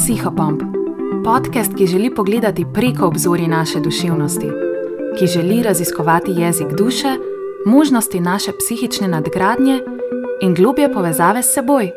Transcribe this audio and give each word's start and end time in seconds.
Psihopomp, 0.00 0.62
podcast, 1.24 1.74
ki 1.76 1.86
želi 1.86 2.14
pogledati 2.14 2.66
preko 2.74 3.06
obzori 3.06 3.48
naše 3.48 3.80
duševnosti, 3.80 4.46
ki 5.18 5.26
želi 5.26 5.62
raziskovati 5.62 6.30
jezik 6.30 6.66
duše, 6.78 7.08
možnosti 7.66 8.20
naše 8.20 8.52
psihične 8.58 9.08
nadgradnje 9.08 9.80
in 10.42 10.54
globje 10.54 10.92
povezave 10.92 11.42
s 11.42 11.54
seboj. 11.54 11.90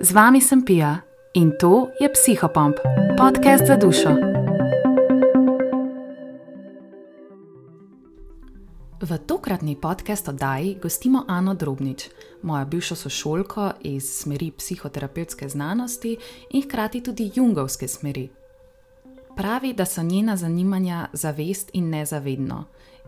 Z 0.00 0.12
vami 0.12 0.40
sem 0.40 0.64
Pija 0.64 0.96
in 1.34 1.52
to 1.60 1.88
je 2.00 2.12
Psihopomp, 2.12 2.76
podcast 3.18 3.66
za 3.66 3.76
dušo. 3.76 4.27
V 9.00 9.18
tokratni 9.18 9.76
podcast 9.76 10.28
oddaji 10.28 10.78
gostimo 10.82 11.24
Ano 11.28 11.54
Drobnič, 11.54 12.08
mojo 12.42 12.66
bivšo 12.66 12.94
sošolko 12.94 13.70
iz 13.80 14.10
smeri 14.10 14.50
psihoterapevtske 14.50 15.48
znanosti 15.48 16.16
in 16.50 16.62
hkrati 16.62 17.00
tudi 17.00 17.30
jungovske 17.34 17.88
smeri. 17.88 18.28
Pravi, 19.36 19.72
da 19.72 19.84
so 19.84 20.02
njena 20.02 20.36
zanimanja 20.36 21.06
zavest 21.12 21.70
in 21.72 21.90
nezavedno, 21.90 22.64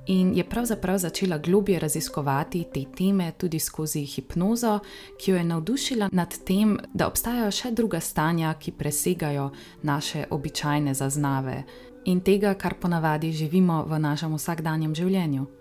in 0.06 0.36
je 0.36 0.48
pravzaprav 0.48 0.98
začela 0.98 1.38
globje 1.38 1.78
raziskovati 1.78 2.64
te 2.74 2.84
teme 2.96 3.32
tudi 3.32 3.58
skozi 3.58 4.04
hipnozo, 4.04 4.78
ki 5.18 5.30
jo 5.30 5.36
je 5.36 5.44
navdušila 5.44 6.08
nad 6.12 6.38
tem, 6.44 6.78
da 6.94 7.08
obstajajo 7.08 7.50
še 7.50 7.70
druga 7.70 8.00
stanja, 8.00 8.54
ki 8.54 8.72
presegajo 8.72 9.50
naše 9.82 10.24
običajne 10.30 10.94
zaznave 10.94 11.62
in 12.04 12.20
tega, 12.20 12.54
kar 12.54 12.74
ponavadi 12.74 13.32
živimo 13.32 13.84
v 13.84 13.98
našem 13.98 14.34
vsakdanjem 14.34 14.94
življenju. 14.94 15.59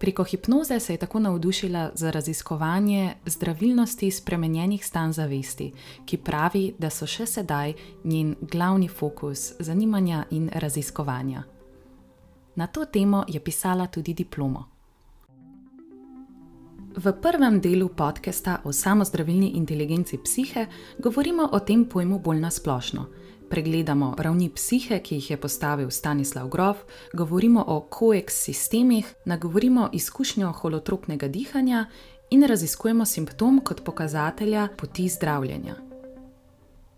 Preko 0.00 0.24
hipnoze 0.24 0.80
se 0.80 0.92
je 0.92 0.96
tako 0.96 1.20
navdušila 1.20 1.90
za 1.94 2.10
raziskovanje 2.10 3.14
zdravilnosti 3.26 4.10
spremenjenih 4.10 4.86
stanj 4.86 5.12
zavesti, 5.12 5.72
ki 6.04 6.16
pravi, 6.16 6.74
da 6.78 6.90
so 6.90 7.06
še 7.06 7.26
sedaj 7.26 7.74
njen 8.04 8.34
glavni 8.40 8.88
fokus 8.88 9.52
zanimanja 9.58 10.24
in 10.30 10.48
raziskovanja. 10.54 11.42
Na 12.56 12.66
to 12.66 12.84
temo 12.84 13.24
je 13.28 13.40
pisala 13.40 13.86
tudi 13.86 14.14
diplomo. 14.14 14.64
V 16.96 17.12
prvem 17.22 17.60
delu 17.60 17.88
podcasta 17.88 18.60
o 18.64 18.72
samozdravilni 18.72 19.50
inteligenci 19.60 20.18
psihe 20.18 20.66
govorimo 20.98 21.48
o 21.52 21.60
tem 21.60 21.84
pojmu 21.84 22.18
bolj 22.18 22.40
nasplošno 22.40 23.06
pregledamo 23.50 24.14
ravni 24.18 24.48
psihe, 24.54 25.00
ki 25.02 25.14
jih 25.14 25.30
je 25.30 25.36
postavil 25.36 25.90
Stanislav 25.90 26.48
Grof, 26.48 26.78
govorimo 27.12 27.64
o 27.66 27.80
koeks 27.80 28.34
sistemih, 28.44 29.14
nagovorimo 29.24 29.88
izkušnjo 29.92 30.52
holotropnega 30.52 31.28
dihanja 31.28 31.86
in 32.30 32.46
raziskujemo 32.46 33.04
simptom 33.04 33.60
kot 33.64 33.84
pokazatelja 33.84 34.68
poti 34.76 35.08
zdravljenja. 35.08 35.76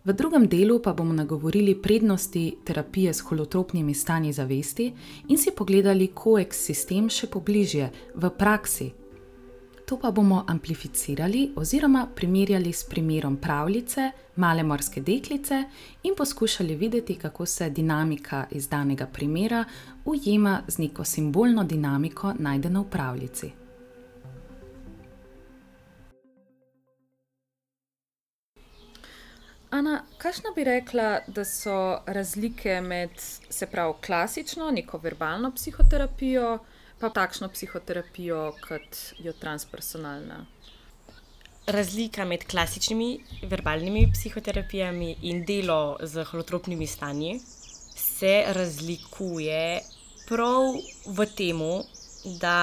V 0.05 0.13
drugem 0.13 0.49
delu 0.49 0.81
pa 0.83 0.93
bomo 0.93 1.13
nagovorili 1.13 1.83
prednosti 1.83 2.57
terapije 2.65 3.15
s 3.15 3.21
holotropnimi 3.21 3.95
stanji 3.95 4.33
zavesti 4.33 4.93
in 5.29 5.39
si 5.39 5.51
pogledali 5.57 6.09
koeks 6.15 6.65
sistem 6.67 7.09
še 7.09 7.27
pobližje 7.27 7.91
v 8.15 8.31
praksi, 8.39 8.91
to 9.93 9.99
pa 9.99 10.11
bomo 10.11 10.45
amplificirali 10.49 11.53
oziroma 11.57 12.07
primerjali 12.15 12.73
s 12.73 12.85
primerom 12.85 13.37
pravljice 13.37 14.11
Male 14.37 14.63
morske 14.63 15.01
deklice 15.01 15.65
in 16.03 16.15
poskušali 16.17 16.77
videti, 16.77 17.15
kako 17.15 17.47
se 17.47 17.71
dinamika 17.71 18.47
iz 18.51 18.69
danega 18.69 19.07
primera 19.07 19.65
ujema 20.05 20.63
z 20.69 20.79
neko 20.79 21.05
simbolno 21.05 21.65
dinamiko, 21.65 22.33
najdeno 22.39 22.83
v 22.83 22.91
pravljici. 22.91 23.51
Ana, 29.71 30.03
kakšno 30.19 30.51
bi 30.57 30.65
rekla, 30.65 31.19
da 31.27 31.45
so 31.45 31.99
razlike 32.07 32.81
med 32.81 33.11
se 33.51 33.67
pravi 33.67 33.95
klasično, 34.07 34.71
neko 34.71 34.99
verbalno 34.99 35.53
psihoterapijo? 35.55 36.59
Pa 37.03 37.11
takšno 37.11 37.49
psihoterapijo, 37.51 38.53
kot 38.63 38.99
jo 39.19 39.33
transpersonalna. 39.35 40.45
Razlika 41.67 42.25
med 42.25 42.45
klasičnimi 42.47 43.09
verbalnimi 43.51 44.05
psihoterapijami 44.13 45.17
in 45.31 45.43
delo 45.47 45.97
z 46.03 46.25
holotropnimi 46.31 46.87
stanji 46.87 47.41
se 47.97 48.45
razlikuje 48.55 49.81
prav 50.29 50.79
v 51.07 51.27
tem, 51.37 51.61
da 52.39 52.57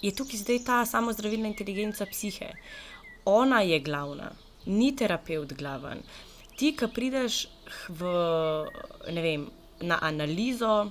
je 0.00 0.14
tukaj 0.16 0.40
zdaj 0.40 0.64
ta 0.64 0.80
samozdravilna 0.88 1.52
inteligenca 1.52 2.08
psihe. 2.08 2.48
Ona 3.24 3.60
je 3.60 3.80
glavna, 3.80 4.32
ni 4.66 4.94
terapeut 4.96 5.52
glaven. 5.52 6.00
Ti, 6.56 6.72
ki 6.76 6.88
prideš 6.94 7.44
v, 7.88 8.16
vem, 9.20 9.50
na 9.80 10.00
analizo, 10.00 10.90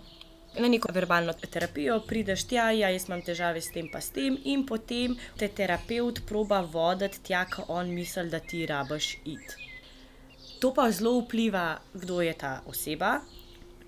na 0.59 0.67
neko 0.67 0.91
verbalno 0.93 1.33
terapijo, 1.33 1.99
prideš 2.07 2.43
tja, 2.47 2.71
ja, 2.75 2.89
jaz 2.91 3.07
imam 3.07 3.21
težave 3.23 3.61
s 3.61 3.71
tem, 3.71 3.87
pa 3.91 4.01
s 4.01 4.11
tem, 4.11 4.37
in 4.43 4.65
potem 4.67 5.15
te 5.39 5.47
terapeut 5.47 6.21
proba 6.27 6.61
voditi 6.61 7.21
tja, 7.29 7.45
ko 7.47 7.65
on 7.69 7.93
misli, 7.95 8.27
da 8.29 8.39
ti 8.39 8.65
rabiš 8.67 9.13
id. 9.25 9.55
To 10.59 10.73
pa 10.73 10.89
zelo 10.91 11.15
vpliva, 11.21 11.79
kdo 11.93 12.19
je 12.21 12.33
ta 12.33 12.59
oseba, 12.67 13.19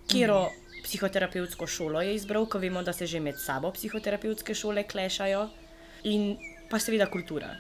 kjero 0.07 0.40
mhm. 0.46 0.79
psihoterapevtsko 0.84 1.68
šolo 1.68 2.01
je 2.01 2.16
izbral, 2.16 2.47
ko 2.47 2.59
vemo, 2.59 2.84
da 2.84 2.94
se 2.94 3.07
že 3.07 3.19
med 3.19 3.38
sabo 3.40 3.72
psihoterapevtske 3.72 4.56
šole 4.56 4.88
klešajo, 4.88 5.50
in 6.03 6.38
pa 6.69 6.80
seveda 6.80 7.09
kultura. 7.12 7.56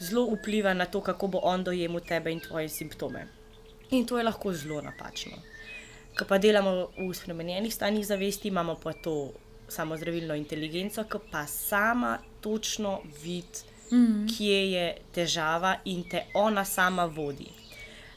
Zelo 0.00 0.26
vpliva 0.34 0.74
na 0.74 0.86
to, 0.86 1.00
kako 1.00 1.28
bo 1.28 1.40
on 1.42 1.64
dojemal 1.64 2.00
tebe 2.00 2.32
in 2.32 2.40
tvoje 2.40 2.68
simptome. 2.68 3.26
In 3.90 4.06
to 4.06 4.18
je 4.18 4.24
lahko 4.24 4.52
zelo 4.52 4.80
napačno. 4.82 5.38
Ko 6.16 6.24
pa 6.24 6.38
delamo 6.38 6.88
v 6.96 7.10
spremenjenih 7.14 7.74
stanjih 7.74 8.06
zavesti, 8.06 8.48
imamo 8.48 8.74
pa 8.80 8.92
to 8.92 9.32
samozdravilno 9.68 10.34
inteligenco, 10.34 11.04
ki 11.04 11.18
pa 11.30 11.46
sama 11.46 12.18
točno 12.40 13.00
vidi, 13.22 13.66
mm. 13.92 14.26
kje 14.30 14.60
je 14.72 14.86
težava 15.12 15.76
in 15.84 16.04
te 16.08 16.24
ona 16.34 16.64
sama 16.64 17.04
vodi. 17.04 17.48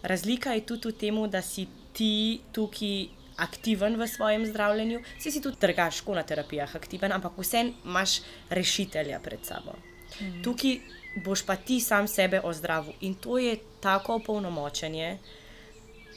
Razlika 0.03 0.53
je 0.53 0.65
tudi 0.65 0.87
v 0.87 0.97
tem, 0.99 1.17
da 1.29 1.41
si 1.41 1.67
ti 1.93 2.39
tukaj 2.55 3.09
aktiven 3.39 3.95
v 3.99 4.07
svojem 4.07 4.45
zdravljenju, 4.45 5.01
si 5.19 5.31
si 5.31 5.41
tudi 5.41 5.57
drugačko 5.61 6.15
na 6.15 6.23
terapijah 6.23 6.75
aktiven, 6.75 7.11
ampak 7.11 7.37
vsem 7.37 7.73
imaš 7.85 8.19
rešitelja 8.49 9.19
pred 9.19 9.43
sabo. 9.43 9.75
Mm. 10.19 10.41
Tukaj 10.43 10.79
boš 11.23 11.45
pa 11.45 11.55
ti 11.55 11.79
sam 11.81 12.07
sebe 12.07 12.41
ozdravil 12.43 12.93
in 13.01 13.15
to 13.15 13.37
je 13.37 13.57
tako 13.81 14.15
opolnomočenje, 14.15 15.17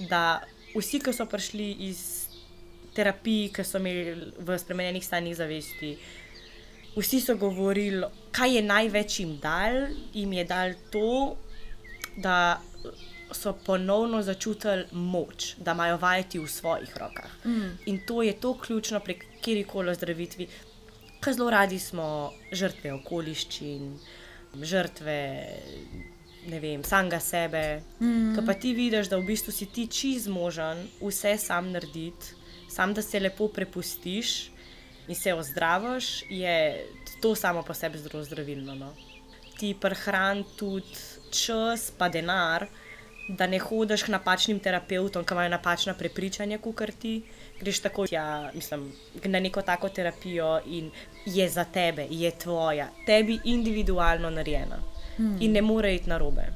da 0.09 0.43
vsi, 0.75 1.00
ki 1.00 1.12
so 1.12 1.27
prišli 1.28 1.69
iz 1.88 2.03
terapij, 2.97 3.50
ki 3.55 3.65
so 3.65 3.81
imeli 3.81 4.33
v 4.38 4.59
spremenjenih 4.59 5.05
stanjih 5.05 5.37
zavesti, 5.37 5.94
vsi 6.97 7.21
so 7.21 7.37
govorili, 7.41 8.05
kaj 8.33 8.56
je 8.56 8.62
največ 8.66 9.21
jim 9.21 9.38
dal, 9.41 9.87
jim 10.12 10.32
je 10.32 10.44
dal 10.44 10.75
to, 10.93 11.37
da 12.16 12.61
so 13.32 13.55
ponovno 13.65 14.21
začutili 14.22 14.84
moč, 14.93 15.55
da 15.56 15.72
imajo 15.72 15.97
vajeti 15.97 16.38
v 16.38 16.49
svojih 16.49 16.97
rokah. 16.97 17.31
Mm. 17.44 17.71
In 17.87 18.00
to 18.06 18.22
je 18.22 18.32
to 18.32 18.55
ključno 18.59 19.00
pri 19.00 19.19
kjerkoli 19.41 19.94
zdravitvi, 19.94 20.49
ker 21.21 21.34
zelo 21.34 21.50
radi 21.50 21.78
smo 21.78 22.32
žrtve 22.53 22.93
okoliščin, 22.93 23.88
žrtve 24.61 25.16
ne 26.47 26.60
vem, 26.60 26.84
samega 26.84 27.20
sebe. 27.20 27.82
Mm. 28.00 28.34
Kaj 28.36 28.47
pa 28.47 28.54
ti 28.54 28.75
vidiš, 28.75 29.10
da 29.10 29.19
v 29.19 29.26
bistvu 29.26 29.53
si 29.53 29.66
ti 29.66 29.86
čiz 29.86 30.28
možen 30.28 30.86
vse 31.00 31.36
sam 31.38 31.70
narediti, 31.72 32.34
sam 32.70 32.94
da 32.94 33.03
se 33.03 33.20
lepo 33.20 33.48
prepustiš 33.48 34.50
in 35.08 35.14
se 35.14 35.34
ozdraviš, 35.34 36.25
je 36.31 36.86
to 37.22 37.34
samo 37.34 37.62
po 37.62 37.75
sebi 37.75 37.98
zelo 37.98 38.25
zdravilno. 38.25 38.75
No? 38.75 38.92
Ti 39.58 39.75
prehran 39.81 40.44
tudi 40.56 40.97
čas, 41.31 41.90
pa 41.99 42.08
denar. 42.08 42.67
Da 43.28 43.46
ne 43.46 43.58
hodiš 43.62 44.02
k 44.02 44.11
napačnim 44.11 44.58
terapeutom, 44.58 45.22
ki 45.25 45.34
imajo 45.34 45.52
napačna 45.52 45.94
prepričanja, 45.94 46.58
kot 46.58 46.82
ti. 46.99 47.22
Greš 47.61 47.78
tako 47.84 48.06
tja, 48.11 48.50
mislim, 48.55 48.88
na 49.25 49.40
neko 49.40 49.62
tako 49.62 49.88
terapijo 49.88 50.61
in 50.67 50.90
je 51.26 51.49
za 51.49 51.64
tebe, 51.64 52.06
je 52.11 52.31
tvoja, 52.38 52.88
tebi 53.06 53.38
individualno 53.44 54.31
narejena 54.31 54.92
hmm. 55.17 55.37
in 55.41 55.53
ne 55.53 55.62
more 55.62 55.94
iti 55.94 56.09
na 56.09 56.19
robe. 56.19 56.47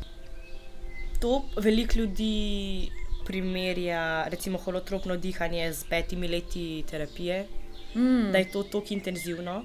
To 1.21 1.43
veliko 1.57 1.99
ljudi 1.99 2.91
primerja, 3.27 4.29
recimo, 4.29 4.59
holotropno 4.59 5.17
dihanje 5.17 5.73
z 5.73 5.85
petimi 5.91 6.29
leti 6.29 6.85
terapije, 6.91 7.47
hmm. 7.95 8.33
da 8.33 8.39
je 8.39 8.51
to 8.53 8.63
tako 8.63 8.95
intenzivno. 8.95 9.65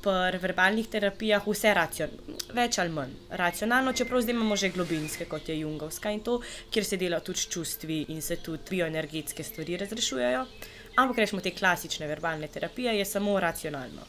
Pri 0.00 0.38
verbalnih 0.40 0.86
terapijah 0.88 1.44
vse 1.46 1.68
je 1.68 1.74
racionalno, 1.76 2.36
več 2.56 2.78
ali 2.80 2.92
manj 2.94 3.10
racionalno, 3.36 3.92
čeprav 3.92 4.22
zdaj 4.24 4.32
imamo 4.34 4.56
že 4.56 4.70
globinske, 4.72 5.26
kot 5.28 5.48
je 5.48 5.58
Jungovska 5.58 6.10
in 6.10 6.22
to, 6.24 6.38
kjer 6.72 6.86
se 6.88 6.96
dela 6.96 7.20
tudi 7.20 7.44
čustvi 7.52 7.98
in 8.08 8.22
se 8.24 8.38
tudi 8.40 8.64
bioenergetske 8.70 9.44
stvari 9.44 9.76
razrešujejo. 9.76 10.46
Ampak 10.96 11.20
rečemo 11.20 11.42
te 11.44 11.52
klasične 11.52 12.08
verbalne 12.08 12.48
terapije, 12.48 12.96
je 12.96 13.04
samo 13.04 13.36
racionalno. 13.40 14.08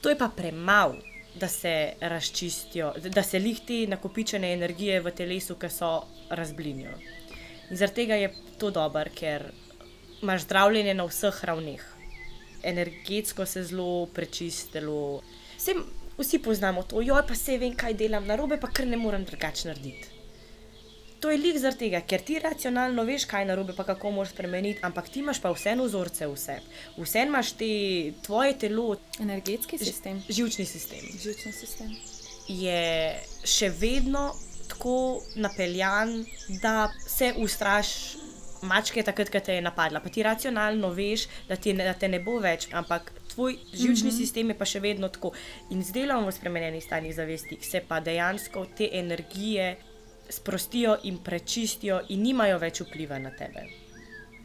To 0.00 0.12
je 0.12 0.18
pa 0.18 0.28
premalo 0.28 1.00
da 1.34 1.48
se 1.48 1.92
razčistijo, 2.00 2.92
da 3.14 3.22
se 3.22 3.38
lih 3.38 3.60
te 3.66 3.86
nakopičene 3.86 4.52
energije 4.52 5.00
v 5.00 5.10
telesu, 5.10 5.54
ki 5.54 5.70
so 5.70 5.90
razblinijo. 6.30 6.96
In 7.70 7.76
zaradi 7.76 7.94
tega 7.94 8.14
je 8.14 8.32
to 8.58 8.70
dobro, 8.70 9.10
ker 9.14 9.50
imaš 10.22 10.42
zdravljenje 10.42 10.94
na 10.94 11.04
vseh 11.04 11.44
ravneh. 11.44 11.84
Energetsko 12.62 13.46
se 13.46 13.62
zelo 13.62 14.06
prečistilo. 14.06 15.20
Vsem, 15.56 15.84
vsi 16.18 16.38
poznamo 16.42 16.82
to, 16.82 17.02
joj 17.02 17.22
pa 17.28 17.34
se 17.34 17.58
vem, 17.58 17.76
kaj 17.76 17.94
delam 17.94 18.26
na 18.26 18.36
robe, 18.36 18.58
pa 18.60 18.70
kar 18.70 18.86
ne 18.86 18.96
morem 18.96 19.24
drugače 19.24 19.68
narediti. 19.68 20.17
To 21.20 21.30
je 21.30 21.38
lik 21.38 21.56
zaradi 21.58 21.78
tega, 21.78 22.00
ker 22.06 22.22
ti 22.22 22.38
racionalno 22.38 23.02
veš, 23.04 23.24
kaj 23.26 23.42
je 23.42 23.48
narobe, 23.50 23.74
pa 23.74 23.84
kako 23.84 24.12
moraš 24.14 24.30
spremeniti, 24.36 24.78
ampak 24.86 25.08
ti 25.08 25.18
imaš 25.18 25.40
pa 25.42 25.50
vseeno 25.50 25.84
vzorce 25.88 26.28
vse. 26.30 26.60
Vseeno 26.96 27.32
imaš 27.34 27.52
te 27.58 27.70
tvoje 28.22 28.58
telo, 28.58 28.96
Energetski 29.20 29.78
sistem. 29.78 30.22
živčni 30.28 30.64
sistem. 30.64 31.08
Živčni 31.22 31.52
sistem. 31.52 31.96
Je 32.48 33.18
še 33.44 33.72
vedno 33.80 34.30
tako 34.68 35.20
napeljan, 35.34 36.24
da 36.62 36.92
se 37.06 37.32
ustraš 37.36 37.88
mačke, 38.62 39.02
takrat, 39.02 39.30
ko 39.30 39.40
te 39.40 39.54
je 39.54 39.62
napadla. 39.62 40.00
Pa 40.00 40.08
ti 40.08 40.22
racionalno 40.22 40.90
veš, 40.94 41.26
da, 41.48 41.56
ti 41.56 41.72
ne, 41.74 41.84
da 41.84 41.94
te 41.98 42.08
ne 42.08 42.20
bo 42.20 42.38
več, 42.42 42.68
ampak 42.72 43.12
tvoj 43.34 43.58
živčni 43.72 44.10
mm 44.10 44.12
-hmm. 44.12 44.18
sistem 44.18 44.48
je 44.48 44.58
pa 44.58 44.64
še 44.64 44.80
vedno 44.80 45.08
tako. 45.08 45.32
In 45.70 45.84
z 45.84 45.92
delom 45.92 46.26
v 46.26 46.32
spremenjenih 46.32 46.84
stanjih 46.84 47.14
zavesti 47.14 47.58
se 47.60 47.80
pa 47.88 48.00
dejansko 48.00 48.66
te 48.76 48.88
energije 48.92 49.76
sprostijo 50.30 50.96
in 51.04 51.18
prečistijo, 51.24 52.00
in 52.08 52.22
nimajo 52.22 52.58
več 52.58 52.82
vpliva 52.84 53.18
na 53.18 53.30
tebe. 53.36 53.64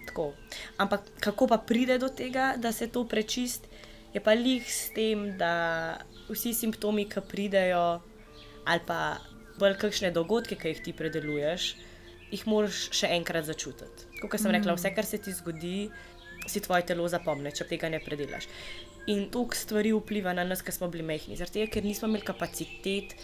Tako. 0.07 0.33
Ampak 0.77 1.09
kako 1.23 1.47
pa 1.47 1.57
pride 1.57 1.97
do 1.99 2.09
tega, 2.09 2.53
da 2.57 2.71
se 2.71 2.87
to 2.87 3.05
prečist, 3.07 3.67
je 4.13 4.21
pa 4.21 4.35
lih 4.37 4.63
s 4.69 4.93
tem, 4.93 5.31
da 5.37 5.97
vsi 6.29 6.53
simptomi, 6.53 7.07
ki 7.09 7.23
pridejo, 7.27 8.01
ali 8.65 8.81
pa 8.87 9.17
bolj 9.59 9.77
kakšne 9.81 10.11
dogodke, 10.13 10.57
ki 10.59 10.73
jih 10.73 10.81
ti 10.85 10.93
predeluješ, 10.97 11.73
jih 12.33 12.47
moraš 12.49 12.87
še 12.95 13.11
enkrat 13.17 13.47
začutiti. 13.49 14.09
Kot 14.23 14.39
sem 14.39 14.53
rekla, 14.53 14.75
vse, 14.77 14.93
kar 14.95 15.05
se 15.05 15.19
ti 15.21 15.33
zgodi, 15.35 15.89
si 16.47 16.63
tvoje 16.63 16.87
telo 16.89 17.05
zapomne, 17.11 17.51
če 17.55 17.67
tega 17.69 17.91
ne 17.91 18.01
predelaš. 18.03 18.49
In 19.11 19.27
toliko 19.31 19.57
stvari 19.57 19.91
vpliva 19.95 20.33
na 20.35 20.45
nas, 20.47 20.63
ki 20.63 20.71
smo 20.75 20.87
bili 20.91 21.05
mehki, 21.05 21.37
zaradi 21.39 21.59
tega, 21.59 21.71
ker 21.75 21.87
nismo 21.87 22.09
imeli 22.09 22.27
kapacitet 22.27 23.17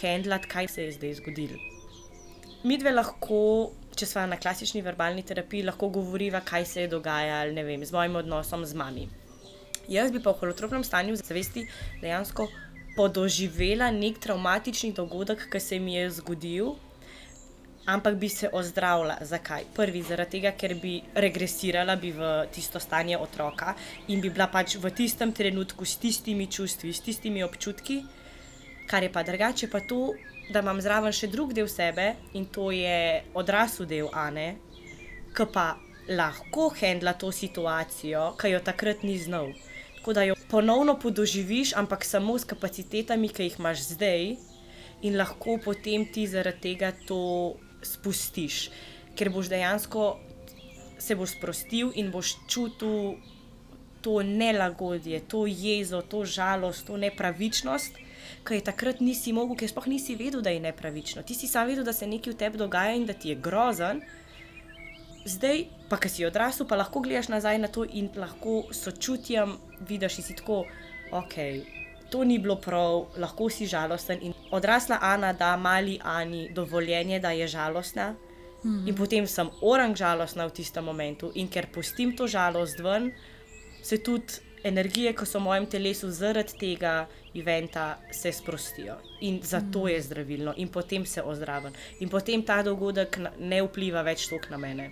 handlati, 0.00 0.50
kaj 0.50 0.70
se 0.72 0.86
je 0.86 0.96
zdaj 0.96 1.18
zgodilo. 1.20 1.75
Mi 2.66 2.74
dve 2.82 2.90
lahko, 2.90 3.36
če 3.94 4.08
smo 4.10 4.24
na 4.26 4.36
klasični 4.42 4.80
verbalni 4.82 5.22
terapiji, 5.22 5.62
lahko 5.68 5.86
govoriva, 5.94 6.40
kaj 6.42 6.64
se 6.66 6.80
je 6.80 6.88
dogajalo 6.90 7.52
ne 7.54 7.62
vem, 7.62 7.84
z 7.86 7.94
mojim 7.94 8.16
odnosom 8.18 8.64
z 8.66 8.74
mami. 8.74 9.04
Jaz 9.86 10.10
bi 10.10 10.18
pa 10.18 10.32
v 10.32 10.40
holotropnem 10.40 10.82
stanju 10.82 11.14
zavesti 11.20 11.62
dejansko 12.00 12.48
podoživela 12.96 13.92
nek 13.94 14.18
traumatični 14.18 14.90
dogodek, 14.98 15.46
ki 15.52 15.60
se 15.62 15.78
mi 15.78 15.94
je 15.94 16.10
zgodil, 16.18 16.72
ampak 17.86 18.18
bi 18.18 18.32
se 18.34 18.50
ozdravila. 18.50 19.20
Zakaj? 19.22 19.70
Prvi, 19.78 20.02
zaradi 20.02 20.40
tega, 20.40 20.56
ker 20.58 20.74
bi 20.82 20.98
regresirala 21.14 21.94
bi 22.02 22.10
v 22.18 22.34
tisto 22.50 22.82
stanje 22.82 23.14
otroka 23.14 23.76
in 24.08 24.18
bi 24.18 24.34
bila 24.34 24.50
pač 24.50 24.74
v 24.82 24.90
tistem 24.90 25.30
trenutku 25.30 25.86
s 25.86 26.02
tistimi 26.02 26.50
čustvi, 26.50 26.90
s 26.90 27.06
tistimi 27.06 27.46
občutki, 27.46 28.02
kar 28.86 29.02
je 29.02 29.12
pa 29.12 29.22
drugače, 29.22 29.68
pa 29.70 29.80
to, 29.80 30.14
da 30.52 30.62
imam 30.62 30.80
zraven 30.80 31.12
še 31.12 31.28
drug 31.30 31.52
del 31.54 31.68
sebe 31.68 32.14
in 32.38 32.46
to 32.46 32.70
je 32.70 33.22
odrasel 33.34 33.86
del 33.90 34.10
Ane, 34.14 34.56
ki 35.34 35.46
pa 35.52 35.74
lahko 36.08 36.68
handla 36.80 37.16
to 37.18 37.32
situacijo, 37.34 38.32
ki 38.38 38.54
jo 38.54 38.60
takrat 38.62 39.02
ni 39.02 39.18
znal. 39.18 39.50
Tako 39.96 40.14
da 40.14 40.22
jo 40.22 40.36
ponovno 40.50 40.94
podoživiš, 41.02 41.74
ampak 41.74 42.04
samo 42.06 42.38
s 42.38 42.46
kapacitetami, 42.46 43.28
ki 43.28 43.48
jih 43.48 43.58
imaš 43.58 43.82
zdaj, 43.90 44.36
in 45.02 45.18
lahko 45.18 45.58
potem 45.64 46.06
ti 46.06 46.26
zaradi 46.30 46.62
tega 46.70 46.92
to 47.08 47.56
spustiš, 47.82 48.68
ker 49.18 49.30
boš 49.34 49.50
dejansko 49.50 50.06
se 50.98 51.14
boš 51.14 51.36
sprostil 51.36 51.90
in 51.94 52.10
boš 52.10 52.36
čutil 52.48 53.18
to 54.00 54.22
nelagodje, 54.22 55.20
to 55.28 55.46
jezo, 55.46 56.02
to 56.02 56.24
žalost, 56.24 56.86
to 56.86 56.96
nepravičnost. 56.96 57.98
Ker 58.46 58.56
je 58.56 58.64
takrat 58.64 59.00
nisi 59.00 59.32
mogel, 59.34 59.56
ker 59.58 59.68
sploh 59.68 59.88
nisi 59.90 60.14
vedel, 60.14 60.42
da 60.42 60.50
je 60.54 60.60
nepravično. 60.62 61.22
Ti 61.26 61.34
si 61.34 61.48
samo 61.50 61.66
vedel, 61.66 61.84
da 61.84 61.92
se 61.92 62.06
nekaj 62.06 62.32
v 62.32 62.36
tebi 62.38 62.58
dogaja 62.58 62.94
in 62.94 63.06
da 63.06 63.12
ti 63.12 63.32
je 63.32 63.40
grozen, 63.42 64.02
zdaj, 65.26 65.64
pa 65.90 65.98
ki 65.98 66.08
si 66.08 66.26
odrasel, 66.26 66.66
pa 66.66 66.78
lahko 66.78 67.02
gledaš 67.02 67.28
nazaj 67.32 67.58
na 67.58 67.68
to 67.68 67.84
in 67.84 68.10
lahko 68.14 68.68
sočutjem 68.70 69.56
vidiš, 69.88 70.20
da 70.20 70.22
si 70.22 70.36
tako, 70.38 70.62
ok, 71.10 71.34
to 72.10 72.24
ni 72.24 72.38
bilo 72.38 72.56
prav, 72.62 73.06
lahko 73.18 73.50
si 73.50 73.66
žalosten. 73.66 74.22
In 74.22 74.34
odrasla 74.50 74.98
Ana 75.02 75.32
da 75.32 75.56
mali 75.56 75.98
Ani 76.02 76.48
dovoljenje, 76.54 77.20
da 77.20 77.30
je 77.30 77.48
žalostna. 77.48 78.14
Mm 78.64 78.70
-hmm. 78.70 78.88
In 78.88 78.94
potem 78.94 79.26
sem 79.26 79.50
orang 79.60 79.96
žalostna 79.96 80.46
v 80.46 80.52
tistem 80.52 80.84
momentu, 80.84 81.32
in 81.34 81.48
ker 81.48 81.66
pustim 81.74 82.16
to 82.16 82.26
žalost 82.26 82.78
ven, 82.78 83.12
se 83.82 83.98
tudi 83.98 84.45
energije, 84.64 85.12
ki 85.12 85.26
so 85.26 85.38
v 85.38 85.42
mojem 85.42 85.66
telesu 85.66 86.10
zaradi 86.10 86.58
tega 86.58 87.06
eventa, 87.34 87.98
se 88.12 88.32
sprostijo. 88.32 88.96
In 89.20 89.40
zato 89.42 89.78
-hmm. 89.78 89.88
je 89.88 90.02
zdravilno, 90.02 90.54
in 90.56 90.68
potem 90.68 91.06
se 91.06 91.22
ozdravim. 91.22 91.72
In 92.00 92.08
potem 92.08 92.42
ta 92.42 92.62
dogodek 92.62 93.18
ne 93.38 93.62
vpliva 93.62 94.02
več 94.02 94.28
toliko 94.28 94.50
na 94.50 94.56
mene. 94.56 94.88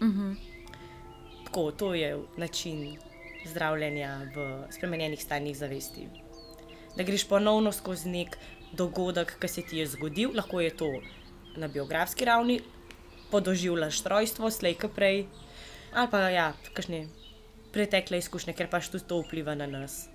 Mm 0.00 0.12
-hmm. 0.12 0.36
Tako, 1.44 1.72
to 1.72 1.94
je 1.94 2.18
način 2.36 2.96
zdravljenja 3.46 4.20
v 4.34 4.64
spremenjenih 4.70 5.22
stanjih 5.22 5.56
zavesti. 5.56 6.08
Da 6.96 7.02
greš 7.02 7.28
ponovno 7.28 7.72
skozi 7.72 8.08
nek 8.08 8.38
dogodek, 8.72 9.38
ki 9.40 9.48
se 9.48 9.62
ti 9.62 9.78
je 9.78 9.86
zgodil, 9.86 10.30
lahko 10.34 10.60
je 10.60 10.70
to 10.76 10.92
na 11.56 11.68
biografski 11.68 12.24
ravni, 12.24 12.60
podoživljaš 13.30 14.02
rojstvo, 14.04 14.50
slej 14.50 14.74
kot 14.74 14.94
prej, 14.94 15.26
ali 15.92 16.10
pa 16.10 16.18
ja, 16.28 16.52
kakšne 16.74 17.06
pretekle 17.78 18.18
izkušnje, 18.18 18.56
ker 18.58 18.70
pač 18.70 18.90
tudi 18.90 19.06
to 19.06 19.20
vpliva 19.22 19.54
na 19.54 19.68
nas. 19.70 20.08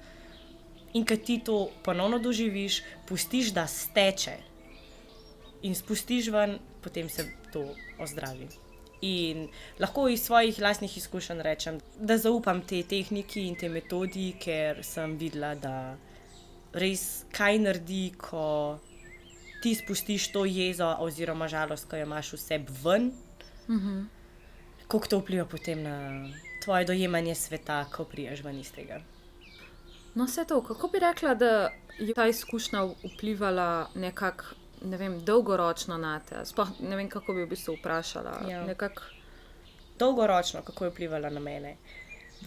In 0.94 1.07
ki 1.07 1.18
ti 1.25 1.39
to 1.45 1.69
ponovno 1.86 2.19
doživiš, 2.19 2.81
pustiš, 3.07 3.54
da 3.56 3.63
steče 3.71 4.36
in 5.63 5.75
spustiš 5.75 6.27
ven, 6.33 6.60
potem 6.83 7.10
se 7.10 7.25
to 7.54 7.63
ozdravi. 8.04 8.50
In 9.04 9.48
lahko 9.80 10.07
iz 10.12 10.24
svojih 10.24 10.60
lastnih 10.63 10.98
izkušenj 10.98 11.42
rečem, 11.44 11.80
da 12.00 12.18
zaupam 12.19 12.62
tej 12.62 12.83
tehniki 12.88 13.48
in 13.48 13.56
tej 13.60 13.71
metodi, 13.71 14.30
ker 14.39 14.83
sem 14.83 15.18
videla, 15.19 15.54
da 15.56 15.95
res 16.75 17.25
kaj 17.36 17.60
naredi, 17.63 18.06
ko 18.19 18.80
ti 19.63 19.74
spustiš 19.75 20.30
to 20.36 20.45
jezo 20.45 20.88
oziroma 21.04 21.48
žalost, 21.51 21.88
ki 21.89 22.03
jo 22.03 22.08
imaš 22.08 22.34
vse 22.38 22.60
ven. 22.84 23.12
Mm 23.67 23.79
-hmm. 23.79 24.05
Kako 24.88 25.08
to 25.08 25.20
vpliva 25.20 25.46
potem 25.46 25.84
na 25.84 26.29
tvoje 26.63 26.86
dojemanje 26.86 27.36
sveta, 27.36 27.86
ko 27.91 28.05
priješ 28.05 28.43
ven 28.43 28.60
iz 28.60 28.72
tega? 28.72 29.01
No, 30.15 30.25
vse 30.25 30.46
to, 30.46 30.62
kako 30.63 30.88
bi 30.88 31.00
rekla, 31.00 31.34
da 31.36 31.70
je 32.00 32.13
ta 32.13 32.27
izkušnja 32.27 32.84
vplivala 32.84 33.89
nekako 33.96 34.55
ne 34.84 34.98
vem, 34.98 35.20
dolgoročno 35.25 35.98
na 35.98 36.20
te. 36.20 36.46
Sploh 36.46 36.70
ne 36.79 36.96
vem, 36.96 37.10
kako 37.10 37.34
bi 37.34 37.46
v 37.46 37.51
bistvu 37.53 37.77
vprašala. 37.79 38.38
Ja. 38.50 38.63
Nekak... 38.67 39.01
Dolgoročno, 40.00 40.63
kako 40.65 40.86
je 40.86 40.91
vplivala 40.91 41.29
na 41.29 41.39
mene. 41.39 41.75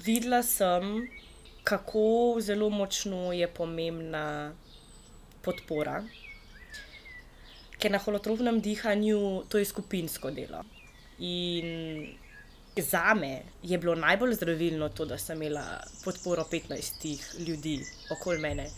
Videla 0.05 0.43
sem, 0.43 1.07
kako 1.65 2.37
zelo 2.41 2.69
močno 2.71 3.33
je 3.33 3.49
pomembna 3.49 4.53
podpora. 5.43 6.03
Ker 7.79 7.93
na 7.93 8.01
holotropnem 8.03 8.61
dihanju 8.61 9.45
to 9.49 9.59
je 9.59 9.69
skupinsko 9.69 10.31
delo. 10.31 10.65
In 11.19 12.17
za 12.83 13.15
me 13.15 13.43
je 13.63 13.79
bilo 13.79 13.95
najbolj 13.95 14.35
zdravilno 14.35 14.89
to, 14.89 15.05
da 15.05 15.19
sem 15.19 15.43
imela 15.43 15.81
podporo 16.05 16.45
15 16.53 17.39
ljudi 17.49 17.81
okoli 18.11 18.39
mene. 18.39 18.71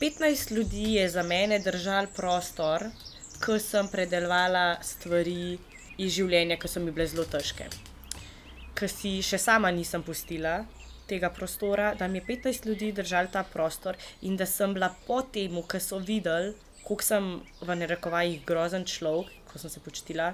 15 0.00 0.52
ljudi 0.52 0.94
je 0.94 1.08
za 1.08 1.22
mene 1.22 1.58
držal 1.58 2.06
prostor, 2.16 2.82
ko 3.44 3.58
sem 3.58 3.88
predelovala 3.88 4.82
stvari 4.82 5.58
iz 5.98 6.12
življenja, 6.16 6.58
ki 6.58 6.68
so 6.68 6.80
mi 6.80 6.90
bile 6.90 7.06
zelo 7.06 7.24
težke. 7.30 7.68
Ker 8.74 8.90
si 8.90 9.20
še 9.22 9.38
sama 9.38 9.70
nisem 9.70 10.02
pustila 10.02 10.64
tega 11.06 11.30
prostora, 11.30 11.92
da 11.94 12.08
mi 12.08 12.18
je 12.18 12.26
15 12.26 12.66
ljudi 12.66 12.92
držal 12.92 13.30
ta 13.32 13.44
prostor 13.52 13.96
in 14.22 14.36
da 14.36 14.46
sem 14.46 14.74
bila 14.74 14.90
po 15.06 15.20
tem, 15.22 15.62
ko 15.62 15.80
so 15.80 16.00
videli, 16.02 16.54
kako 16.82 17.02
sem 17.02 17.30
v 17.60 17.76
nerekovajih 17.80 18.42
grozen 18.46 18.84
človek, 18.84 19.30
ko 19.52 19.62
sem 19.62 19.70
se 19.70 19.80
počutila, 19.80 20.32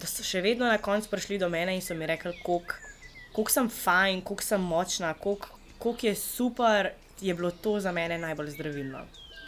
da 0.00 0.08
so 0.08 0.24
še 0.24 0.40
vedno 0.40 0.66
na 0.66 0.78
koncu 0.78 1.10
prišli 1.10 1.38
do 1.38 1.48
mene 1.48 1.74
in 1.76 1.84
so 1.84 1.94
mi 1.94 2.08
rekli, 2.08 2.32
kako 2.42 3.50
sem 3.50 3.68
fajn, 3.68 4.24
kako 4.24 4.42
sem 4.42 4.62
močna, 4.62 5.14
kako 5.14 5.96
je 6.02 6.14
super 6.16 6.90
je 7.20 7.34
bilo 7.34 7.50
to 7.50 7.80
za 7.80 7.92
mene 7.92 8.18
najbolj 8.18 8.50
zdravilno. 8.50 8.98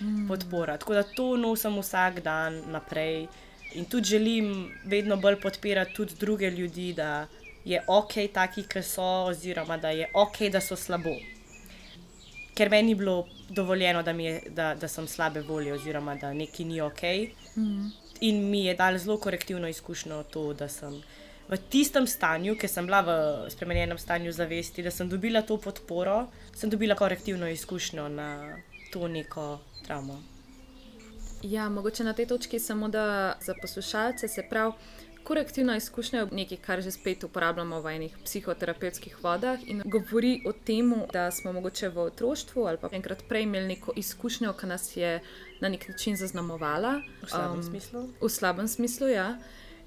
Mm. 0.00 0.28
Podpora. 0.28 0.76
Tako 0.76 0.94
da 0.94 1.02
to 1.02 1.36
nosim 1.36 1.78
vsak 1.78 2.20
dan 2.20 2.62
naprej 2.66 3.26
in 3.74 3.84
tudi 3.84 4.08
želim 4.08 4.72
vedno 4.84 5.16
bolj 5.16 5.40
podpirati 5.40 5.94
tudi 5.94 6.14
druge 6.20 6.50
ljudi, 6.50 6.92
da 6.92 7.26
je 7.64 7.82
ok, 7.86 8.12
taki, 8.34 8.62
ki 8.62 8.82
so, 8.82 9.24
oziroma 9.28 9.76
da 9.76 9.90
je 9.90 10.10
ok, 10.14 10.38
da 10.52 10.60
so 10.60 10.76
slabo. 10.76 11.14
Ker 12.54 12.70
meni 12.70 12.88
ni 12.88 12.94
bilo 12.94 13.26
dovoljeno, 13.48 14.02
da, 14.02 14.10
je, 14.10 14.40
da, 14.50 14.74
da 14.74 14.88
sem 14.88 15.06
slabe 15.08 15.40
volje, 15.40 15.72
oziroma 15.72 16.14
da 16.14 16.32
nekaj 16.32 16.66
ni 16.66 16.80
ok. 16.80 17.02
Mm. 17.56 17.90
In 18.20 18.50
mi 18.50 18.64
je 18.64 18.74
dal 18.74 18.98
zelo 18.98 19.18
korektivno 19.18 19.68
izkušnjo 19.68 20.22
to, 20.22 20.52
da 20.54 20.68
sem 20.68 21.02
v 21.48 21.58
tistem 21.68 22.06
stanju, 22.06 22.56
ki 22.56 22.68
sem 22.68 22.86
bila 22.86 23.00
v 23.00 23.14
spremenjenem 23.50 23.98
stanju 23.98 24.32
zavesti, 24.32 24.82
da 24.82 24.90
sem 24.90 25.08
dobila 25.08 25.42
to 25.42 25.58
podporo, 25.60 26.26
sem 26.54 26.70
dobila 26.70 26.94
korektivno 26.94 27.48
izkušnjo 27.48 28.08
na 28.08 28.56
to 28.92 29.08
neko 29.08 29.58
travmo. 29.86 30.22
Ja, 31.42 31.68
mogoče 31.68 32.04
na 32.04 32.12
tej 32.12 32.26
točki 32.26 32.58
samo 32.58 32.88
da 32.88 33.34
za 33.40 33.54
poslušalce 33.62 34.28
se 34.28 34.46
pravi. 34.50 34.72
Korektivna 35.24 35.76
izkušnja 35.76 36.20
je 36.20 36.26
nekaj, 36.32 36.58
kar 36.58 36.82
že 36.82 36.90
spet 36.90 37.24
uporabljamo 37.24 37.80
v 37.80 37.94
enih 37.96 38.16
psihoterapevtskih 38.24 39.22
vodah 39.22 39.60
in 39.66 39.82
govori 39.84 40.42
o 40.46 40.52
tem, 40.52 40.94
da 41.12 41.30
smo 41.30 41.52
mogoče 41.52 41.88
v 41.88 41.98
otroštvu 41.98 42.66
ali 42.66 42.78
pa 42.78 42.88
enkrat 42.92 43.22
prej 43.28 43.42
imeli 43.42 43.66
neko 43.74 43.92
izkušnjo, 43.96 44.52
ki 44.52 44.66
nas 44.66 44.96
je 44.96 45.20
na 45.60 45.68
nek 45.68 45.88
način 45.88 46.16
zaznamovala. 46.16 47.00
V 47.22 47.28
slabem 47.28 47.58
um, 47.58 47.62
smislu. 47.62 48.08
V 48.20 48.28
slabem 48.28 48.68
smislu, 48.68 49.08
ja. 49.08 49.38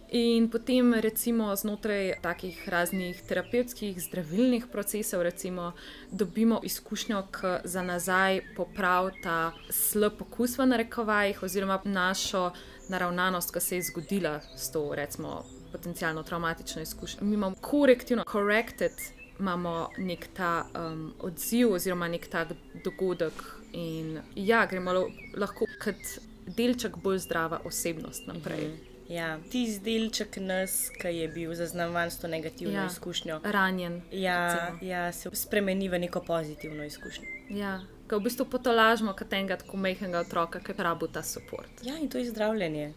In 0.09 0.49
potem, 0.49 0.93
recimo, 0.93 1.49
znotraj 1.55 2.21
takih 2.21 2.69
raznih 2.69 3.21
terapevtskih, 3.25 3.97
zdravilnih 3.99 4.67
procesov, 4.71 5.23
recimo, 5.25 5.71
dobimo 6.11 6.59
izkušnjo, 6.63 7.23
ki 7.33 7.53
za 7.63 7.81
nazaj 7.81 8.41
popravi 8.55 9.11
ta 9.23 9.51
slab 9.69 10.21
okus 10.21 10.57
v 10.57 10.69
narekovajih, 10.69 11.43
oziroma 11.43 11.81
našo 11.83 12.51
naravnanost, 12.89 13.53
ki 13.53 13.59
se 13.59 13.75
je 13.75 13.83
zgodila 13.89 14.39
s 14.55 14.71
to, 14.71 14.95
recimo, 14.95 15.43
potencijalno 15.71 16.23
traumatično 16.23 16.81
izkušnjo. 16.81 17.23
Mi 17.23 17.33
imamo 17.33 17.55
korektivno, 17.61 18.23
corrected, 18.31 18.91
imamo 19.39 19.89
nek 19.97 20.27
ta 20.33 20.65
um, 20.75 21.13
odziv 21.19 21.73
oziroma 21.73 22.07
nek 22.07 22.27
tak 22.27 22.47
dogodek. 22.83 23.43
In 23.73 24.19
ja, 24.35 24.65
gremo 24.65 24.93
lahko 25.35 25.65
kot 25.83 26.19
delček 26.47 26.97
bolj 27.03 27.19
zdrava 27.19 27.59
osebnost 27.65 28.27
naprej. 28.27 28.67
Mhm. 28.67 28.95
Ja, 29.09 29.37
ti 29.51 29.63
izdelček 29.63 30.37
nas, 30.41 30.89
ki 31.01 31.07
je 31.07 31.27
bil 31.27 31.53
zaznamovan 31.53 32.11
s 32.11 32.17
to 32.19 32.27
negativno 32.27 32.73
ja, 32.73 32.85
izkušnjo. 32.85 33.39
Ranjen. 33.43 34.01
Ja, 34.11 34.71
ja, 34.81 35.11
se 35.11 35.29
spremeni 35.33 35.89
v 35.89 35.99
neko 35.99 36.23
pozitivno 36.25 36.83
izkušnjo. 36.83 37.27
Ja, 37.49 37.81
ko 38.09 38.19
v 38.19 38.27
bistvu 38.27 38.45
potolažimo 38.49 39.13
kot 39.17 39.33
enega 39.33 39.57
tako 39.61 39.77
mehkega 39.77 40.21
otroka, 40.25 40.59
ki 40.59 40.75
rabu 40.77 41.07
ta 41.07 41.21
podpor. 41.21 41.65
Ja, 41.83 41.97
in 41.97 42.09
to 42.09 42.17
je 42.17 42.29
zdravljenje. 42.29 42.93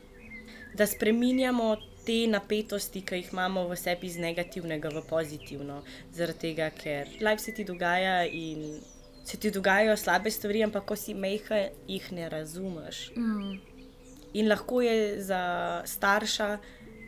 Da 0.77 0.87
spremenjamo 0.87 1.77
te 2.07 2.27
napetosti, 2.27 3.03
ki 3.03 3.23
jih 3.23 3.33
imamo 3.33 3.67
v 3.69 3.77
sebi 3.77 4.07
iz 4.07 4.17
negativnega 4.17 4.89
v 4.89 5.03
pozitivno. 5.09 5.83
Zaradi 6.13 6.39
tega, 6.39 6.71
ker 6.71 7.09
life 7.21 7.43
se 7.43 7.53
ti 7.53 7.65
dogaja 7.65 8.25
in 8.25 8.81
se 9.25 9.37
ti 9.37 9.51
dogajajo 9.51 9.97
slabe 9.97 10.31
stvari, 10.31 10.63
ampak 10.65 10.87
ko 10.89 10.97
si 10.97 11.15
mehka, 11.15 11.69
jih 11.89 12.13
ne 12.13 12.29
razumeš. 12.29 13.11
Mm. 13.17 13.59
In 14.41 14.49
lahko 14.49 14.81
je 14.81 15.23
za 15.25 15.43
starša 15.85 16.59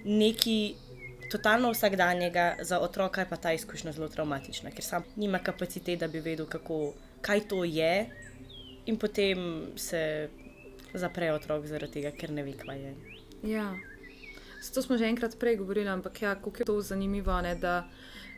nekaj 0.05 0.91
totalno 1.31 1.71
vsakdanjega, 1.71 2.57
za 2.61 2.81
otroka 2.81 3.25
pa 3.31 3.37
ta 3.37 3.53
izkušnja 3.53 3.93
zelo 3.93 4.09
traumatična, 4.09 4.71
ker 4.71 4.85
sam 4.85 5.05
nima 5.17 5.39
kapacitete, 5.39 5.97
da 5.97 6.09
bi 6.09 6.21
vedel, 6.21 6.47
kako, 6.47 6.93
kaj 7.21 7.47
to 7.49 7.65
je, 7.65 8.07
in 8.87 8.99
potem 8.99 9.73
se 9.77 10.29
zapre 10.95 11.33
otrok 11.33 11.67
zaradi 11.67 12.01
tega, 12.01 12.13
ker 12.17 12.33
ne 12.35 12.45
ve, 12.45 12.55
kaj 12.59 12.81
je. 12.81 12.95
Ja, 13.55 13.71
to 14.75 14.83
smo 14.83 14.99
že 15.01 15.09
enkrat 15.09 15.39
prej 15.41 15.57
govorili, 15.57 15.89
ampak 15.89 16.23
ja, 16.23 16.35
kako 16.35 16.53
je 16.59 16.65
to 16.65 16.81
zanimivo. 16.81 17.41
Ne, 17.41 17.55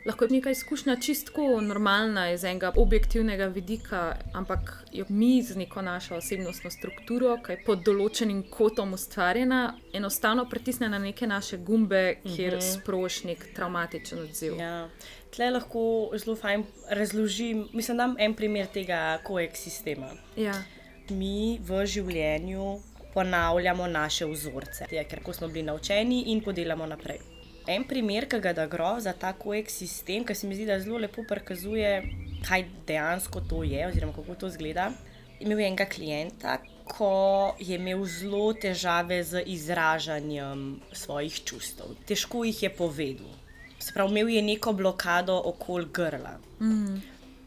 lahko 0.05 0.25
je 0.25 0.31
neka 0.31 0.51
izkušnja 0.51 0.97
čistko 0.97 1.61
normalna 1.61 2.31
iz 2.31 2.45
enega 2.45 2.73
objektivnega 2.77 3.47
vidika, 3.47 4.17
ampak 4.33 4.85
jo 4.93 5.05
mi 5.09 5.43
z 5.43 5.57
neko 5.57 5.83
našo 5.83 6.17
osebnostno 6.17 6.71
strukturo, 6.71 7.37
ki 7.47 7.53
je 7.53 7.65
pod 7.67 7.83
določenim 7.87 8.43
kotom 8.51 8.93
ustvarjena, 8.93 9.75
enostavno 9.95 10.45
pritisne 10.51 10.89
na 10.89 10.99
neke 10.99 11.27
naše 11.27 11.57
gumbe, 11.57 12.17
kjer 12.23 12.55
uh 12.55 12.59
mhm. 12.59 12.67
-huh. 12.67 12.81
sproši 12.81 13.27
nek 13.27 13.47
traumatičen 13.55 14.19
odziv. 14.19 14.57
Ja. 14.59 14.89
Tle 15.31 15.51
lahko 15.51 16.11
zelo 16.17 16.37
fajn 16.37 16.65
razložim, 16.91 17.69
mislim, 17.73 17.97
da 17.97 18.05
je 18.05 18.25
en 18.25 18.35
primer 18.35 18.67
tega 18.67 19.19
koeksistema. 19.25 20.11
Ja. 20.37 20.63
Mi 21.11 21.59
v 21.63 21.87
življenju 21.87 22.81
ponavljamo 23.15 23.87
naše 23.87 24.27
vzorce, 24.27 24.87
ker 24.91 25.21
smo 25.33 25.49
bili 25.49 25.63
naučeni 25.63 26.23
in 26.27 26.41
podelamo 26.41 26.87
naprej 26.87 27.32
en 27.67 27.85
primer, 27.89 28.27
ki 28.29 28.41
ga 28.43 28.53
da 28.57 28.67
gro 28.67 28.97
za 29.01 29.13
ta 29.13 29.33
koeksistem, 29.33 30.27
ki 30.27 30.35
se 30.35 30.47
mi 30.47 30.57
zdi, 30.59 30.67
da 30.67 30.81
zelo 30.81 30.99
lepo 31.03 31.25
prikazuje, 31.29 31.95
kaj 32.47 32.67
dejansko 32.87 33.43
to 33.51 33.63
je, 33.67 33.87
oziroma 33.87 34.15
kako 34.17 34.35
to 34.35 34.51
zgleda. 34.51 34.91
Imel 35.41 35.61
je 35.61 35.67
enega 35.67 35.87
klienta, 35.91 36.59
ko 36.87 37.55
je 37.59 37.79
imel 37.79 38.05
zelo 38.07 38.53
težave 38.55 39.23
z 39.25 39.43
izražanjem 39.47 40.81
svojih 40.93 41.41
čustev. 41.45 41.97
Težko 42.07 42.45
jih 42.45 42.63
je 42.63 42.71
povedal. 42.71 43.33
Se 43.79 43.95
pravi, 43.95 44.11
imel 44.11 44.29
je 44.29 44.43
neko 44.43 44.73
blokado 44.73 45.41
okoli 45.45 45.89
grla. 45.93 46.37
Mm. 46.61 47.01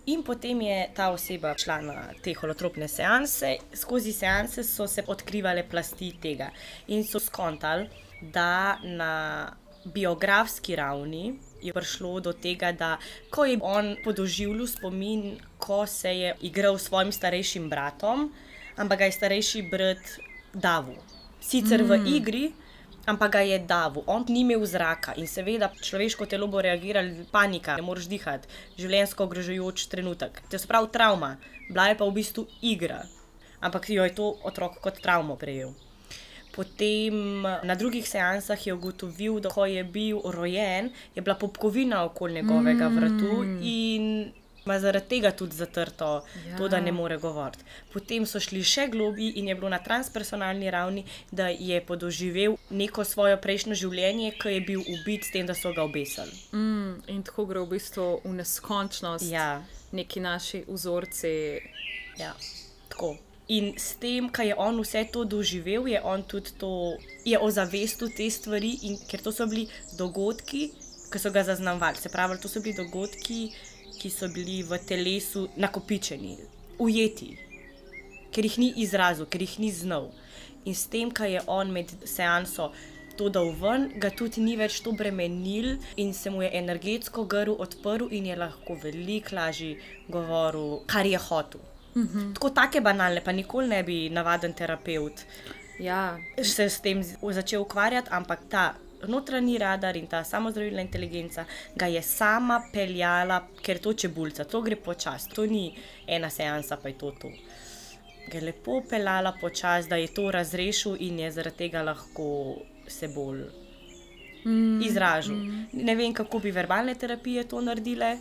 In 0.05 0.21
potem 0.23 0.61
je 0.61 0.89
ta 0.93 1.09
oseba 1.09 1.55
šla 1.57 1.79
na 1.81 2.01
te 2.21 2.33
holotropne 2.37 2.87
seanse, 2.87 3.55
skozi 3.73 4.13
seanse 4.13 4.63
so 4.63 4.85
se 4.87 5.03
odkrivale 5.07 5.63
plasti 5.65 6.11
tega 6.21 6.51
in 6.87 7.01
so 7.03 7.19
skontali, 7.19 7.87
da 8.21 8.77
na 8.83 9.13
biografski 9.85 10.75
ravni 10.75 11.39
je 11.61 11.73
prišlo 11.73 12.19
do 12.19 12.33
tega, 12.33 12.71
da 12.71 12.97
ko 13.29 13.45
je 13.45 13.57
on 13.61 13.95
podoživljal 14.03 14.67
spomin, 14.67 15.37
ko 15.57 15.85
se 15.87 16.11
je 16.17 16.35
igral 16.41 16.77
s 16.77 16.87
svojim 16.89 17.11
starejšim 17.11 17.69
bratom, 17.69 18.31
ampak 18.77 18.99
ga 18.99 19.05
je 19.05 19.11
starejši 19.11 19.61
brat 19.71 20.19
Davu. 20.53 20.95
Sicer 21.41 21.83
mm. 21.83 21.87
v 21.89 22.17
igri, 22.17 22.43
ampak 23.05 23.31
ga 23.31 23.41
je 23.41 23.59
Davu, 23.59 24.03
on 24.07 24.25
ni 24.29 24.41
imel 24.41 24.65
zraka 24.65 25.13
in 25.17 25.27
seveda 25.27 25.69
človeško 25.81 26.25
telo 26.25 26.47
bo 26.47 26.61
reagiralo, 26.61 27.25
panika, 27.31 27.77
ne 27.77 27.85
moreš 27.85 28.09
dihati, 28.09 28.49
življenjsko 28.77 29.23
ogrožujoč 29.23 29.87
trenutek. 29.91 30.41
To 30.49 30.57
je 30.57 30.67
prav 30.67 30.89
trauma, 30.91 31.35
bila 31.69 31.89
je 31.89 31.97
pa 31.97 32.05
v 32.05 32.15
bistvu 32.17 32.47
igra, 32.61 33.03
ampak 33.61 33.89
jo 33.89 34.05
je 34.05 34.15
to 34.15 34.31
otrok 34.43 34.79
kot 34.81 35.01
travmo 35.01 35.35
prejel. 35.35 35.73
Potem 36.55 37.41
na 37.41 37.75
drugih 37.75 38.07
seansah 38.07 38.67
je 38.67 38.73
ugotovil, 38.73 39.39
da 39.43 39.49
ko 39.49 39.65
je 39.65 39.83
bil 39.83 40.21
rojen, 40.23 40.89
je 41.15 41.21
bila 41.21 41.35
popkovina 41.35 42.03
okoli 42.05 42.33
njegovega 42.33 42.87
vratu 42.87 43.43
mm. 43.43 43.59
in 43.63 44.31
ima 44.65 44.79
zaradi 44.79 45.05
tega 45.07 45.31
tudi 45.31 45.55
zatrto, 45.55 46.23
ja. 46.47 46.57
to, 46.57 46.67
da 46.67 46.79
ne 46.81 46.91
more 46.91 47.17
govoriti. 47.17 47.63
Potem 47.93 48.25
so 48.25 48.39
šli 48.41 48.63
še 48.65 48.87
globi 48.89 49.29
in 49.37 49.47
je 49.47 49.55
bilo 49.55 49.69
na 49.69 49.79
transpersonalni 49.79 50.71
ravni, 50.71 51.05
da 51.31 51.47
je 51.47 51.81
podoživel 51.85 52.57
neko 52.69 53.05
svoje 53.05 53.37
prejšnjo 53.41 53.77
življenje, 53.83 54.31
ki 54.41 54.55
je 54.55 54.63
bil 54.65 54.81
ubit 54.81 55.27
s 55.27 55.35
tem, 55.35 55.45
da 55.45 55.53
so 55.53 55.73
ga 55.75 55.85
obesili. 55.85 56.33
Mm, 56.53 57.05
in 57.13 57.21
tako 57.23 57.45
gre 57.51 57.61
v 57.61 57.75
bistvu 57.75 58.07
v 58.25 58.33
neskončnost, 58.39 59.29
ja. 59.29 59.61
neki 59.91 60.25
naši 60.25 60.65
vzorci. 60.67 61.35
Ja, 62.17 62.33
tako. 62.89 63.15
In 63.47 63.75
s 63.77 63.93
tem, 64.01 64.25
kar 64.29 64.45
je 64.45 64.55
on 64.57 64.79
vse 64.81 65.03
to 65.13 65.23
doživel, 65.23 65.85
je 65.87 66.01
on 66.01 66.23
tudi 66.23 66.55
to, 66.57 66.97
je 67.25 67.37
ozavestil 67.37 68.09
te 68.09 68.25
stvari, 68.29 68.71
in, 68.89 68.97
ker 69.05 69.21
to 69.21 69.29
so 69.29 69.45
bili 69.45 69.67
dogodki, 69.99 70.71
ki 71.13 71.21
so 71.21 71.29
ga 71.29 71.43
zaznamovali. 71.45 72.01
Se 72.01 72.09
pravi, 72.09 72.39
to 72.41 72.49
so 72.49 72.61
bili 72.65 72.73
dogodki, 72.73 73.51
ki 74.01 74.09
so 74.09 74.31
bili 74.33 74.63
v 74.65 74.79
telesu 74.81 75.45
nakopičeni, 75.61 76.39
ujeti, 76.81 77.35
ker 78.33 78.49
jih 78.49 78.57
ni 78.63 78.71
izrazil, 78.81 79.29
ker 79.29 79.45
jih 79.45 79.59
ni 79.61 79.69
znal. 79.71 80.09
In 80.65 80.73
s 80.73 80.89
tem, 80.89 81.13
kar 81.13 81.29
je 81.29 81.45
on 81.45 81.69
med 81.69 81.93
seanso 82.01 82.71
to 83.15 83.29
dal 83.29 83.53
ven, 83.61 83.91
ga 84.01 84.09
tudi 84.09 84.41
ni 84.41 84.57
več 84.57 84.81
to 84.81 84.91
bremenil 84.97 85.75
in 86.01 86.17
se 86.17 86.33
mu 86.33 86.41
je 86.41 86.49
energetsko 86.57 87.29
grl 87.29 87.53
odprl 87.61 88.09
in 88.09 88.25
je 88.25 88.41
lahko 88.41 88.75
veliko 88.81 89.37
lažje 89.37 89.77
govoril, 90.09 90.81
kar 90.89 91.05
je 91.05 91.21
hotel. 91.29 91.61
-hmm. 91.95 92.33
Tako 92.33 92.49
take 92.49 92.81
banalne, 92.81 93.21
pa 93.21 93.31
nikoli 93.31 93.67
ne 93.67 93.83
bi 93.83 94.09
navaden 94.09 94.53
terapeut 94.53 95.25
ja. 95.79 96.17
se 96.43 96.69
s 96.69 96.81
tem 96.81 97.03
začel 97.21 97.61
ukvarjati, 97.61 98.09
ampak 98.11 98.39
ta 98.49 98.73
notranji 99.07 99.57
radar 99.57 99.97
in 99.97 100.07
ta 100.07 100.23
samozdravilna 100.23 100.81
inteligenca 100.81 101.45
ga 101.75 101.87
je 101.87 102.01
sama 102.01 102.61
peljala, 102.73 103.41
ker 103.61 103.79
to 103.79 103.93
čebulca, 103.93 104.43
to 104.43 104.61
gre 104.61 104.75
počasi, 104.75 105.29
to 105.29 105.45
ni 105.45 105.75
ena 106.07 106.29
seansa, 106.29 106.77
pa 106.77 106.89
je 106.89 106.97
to 106.97 107.11
to. 107.11 107.31
Ga 108.31 108.37
je 108.37 108.45
lepo 108.45 108.81
peljala 108.89 109.35
počasi, 109.41 109.89
da 109.89 109.95
je 109.95 110.07
to 110.13 110.31
razrešil 110.31 110.97
in 110.99 111.19
je 111.19 111.31
zaradi 111.31 111.57
tega 111.57 111.81
lahko 111.81 112.55
se 112.87 113.07
bolj. 113.07 113.45
Mm, 114.45 114.81
izražal. 114.81 115.35
Mm. 115.35 115.67
Ne 115.73 115.95
vem, 115.95 116.13
kako 116.13 116.39
bi 116.39 116.51
verbalne 116.51 116.95
terapije 116.95 117.43
to 117.49 117.61
naredile, 117.61 118.17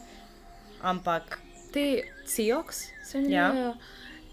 ampak 0.83 1.39
te 1.75 2.03
CIOX, 2.27 2.85
se 3.05 3.19
jim 3.19 3.31
ja. 3.33 3.49
reče, 3.51 3.79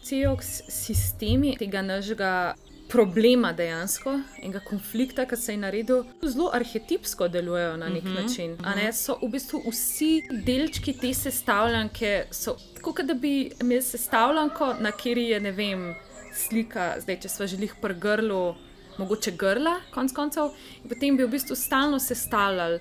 CIOX 0.06 0.52
sistemi 0.70 1.56
tega 1.58 1.82
našega 1.82 2.34
problema 2.92 3.54
dejansko, 3.56 4.18
enega 4.42 4.60
konflikta, 4.68 5.26
ki 5.26 5.38
se 5.40 5.54
je 5.54 5.60
naredil, 5.62 6.04
zelo 6.24 6.50
arhetipsko 6.54 7.30
delujejo 7.32 7.78
na 7.80 7.90
nek 7.90 8.04
uh 8.04 8.10
mhm, 8.10 8.18
-huh, 8.18 8.24
način. 8.24 8.52
Uh 8.54 8.60
-huh. 8.60 8.76
ne, 8.76 8.94
so 8.94 9.18
v 9.22 9.30
bistvu 9.32 9.62
vsi 9.70 10.22
delčki 10.46 10.94
te 10.94 11.14
sestavljanke, 11.14 12.26
kot 12.82 13.02
da 13.02 13.14
bi 13.14 13.52
imeli 13.62 13.82
sestavljanko, 13.82 14.74
na 14.80 14.92
kateri 14.92 15.30
je 15.30 15.40
ne 15.40 15.52
vem, 15.52 15.96
slika, 16.34 16.96
zdaj 17.00 17.20
če 17.20 17.30
smo 17.30 17.48
želeli 17.48 17.70
prgrlo, 17.82 18.58
mogoče 18.98 19.32
grla, 19.32 19.80
konc 19.94 20.14
koncev, 20.14 20.52
in 20.84 20.90
potem 20.90 21.18
bi 21.18 21.24
v 21.24 21.30
bistvu 21.30 21.56
stalno 21.56 22.00
sestavljali. 22.00 22.80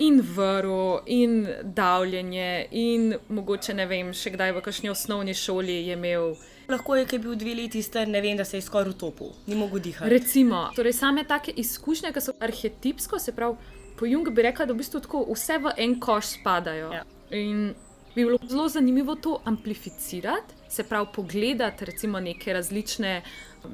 In 0.00 0.22
vrlo, 0.24 1.02
in 1.06 1.42
davljenje, 1.62 2.68
in 2.72 3.14
mogoče 3.28 3.74
ne 3.76 3.84
vem, 3.86 4.14
še 4.16 4.32
kdaj 4.32 4.54
v 4.56 4.62
kakšni 4.64 4.90
osnovni 4.92 5.34
šoli 5.36 5.76
je 5.86 5.98
imel 5.98 6.34
lahko 6.70 6.96
je, 6.96 7.06
ki 7.06 7.16
je 7.16 7.22
bil 7.24 7.34
dve 7.34 7.54
leti 7.54 7.82
star, 7.82 8.08
ne 8.08 8.20
vem, 8.20 8.36
da 8.38 8.44
se 8.44 8.56
je 8.56 8.62
skoraj 8.62 8.94
utopil, 8.94 9.34
ni 9.46 9.58
mogel 9.58 9.82
dihati. 9.82 10.10
Recimo, 10.10 10.68
torej 10.76 10.94
same 10.96 11.24
take 11.28 11.52
izkušnje, 11.56 12.12
ki 12.14 12.22
so 12.24 12.34
arhetipsko, 12.40 13.18
se 13.18 13.34
pravi, 13.36 13.56
po 13.98 14.08
Jungu 14.08 14.32
bi 14.34 14.46
rekla, 14.46 14.66
da 14.66 14.74
v 14.74 14.80
bistvu 14.80 15.02
tako 15.04 15.24
vse 15.28 15.58
v 15.60 15.74
en 15.76 15.98
koš 16.00 16.34
spadajo. 16.38 16.92
Ja. 16.94 17.04
In 17.36 17.72
bi 18.14 18.24
bilo 18.24 18.38
zelo 18.48 18.68
zanimivo 18.68 19.14
to 19.14 19.36
amplificirati, 19.44 20.56
se 20.70 20.86
pravi, 20.86 21.10
pogledati 21.14 21.84
recimo 21.84 22.20
neke 22.20 22.52
različne 22.54 23.20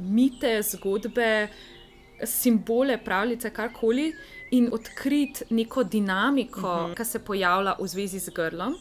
mite, 0.01 0.59
zgodbe, 0.73 1.49
simbole, 2.25 2.99
pravljice, 2.99 3.51
karkoli. 3.51 4.13
In 4.51 4.69
odkriti 4.73 5.45
neko 5.51 5.85
dinamiko, 5.85 6.61
uh 6.61 6.67
mhm. 6.67 6.93
-huh. 6.93 6.97
ki 6.97 7.05
se 7.05 7.19
pojavlja 7.19 7.77
v 7.81 7.89
zvezi 7.89 8.19
z 8.19 8.31
grlom, 8.31 8.77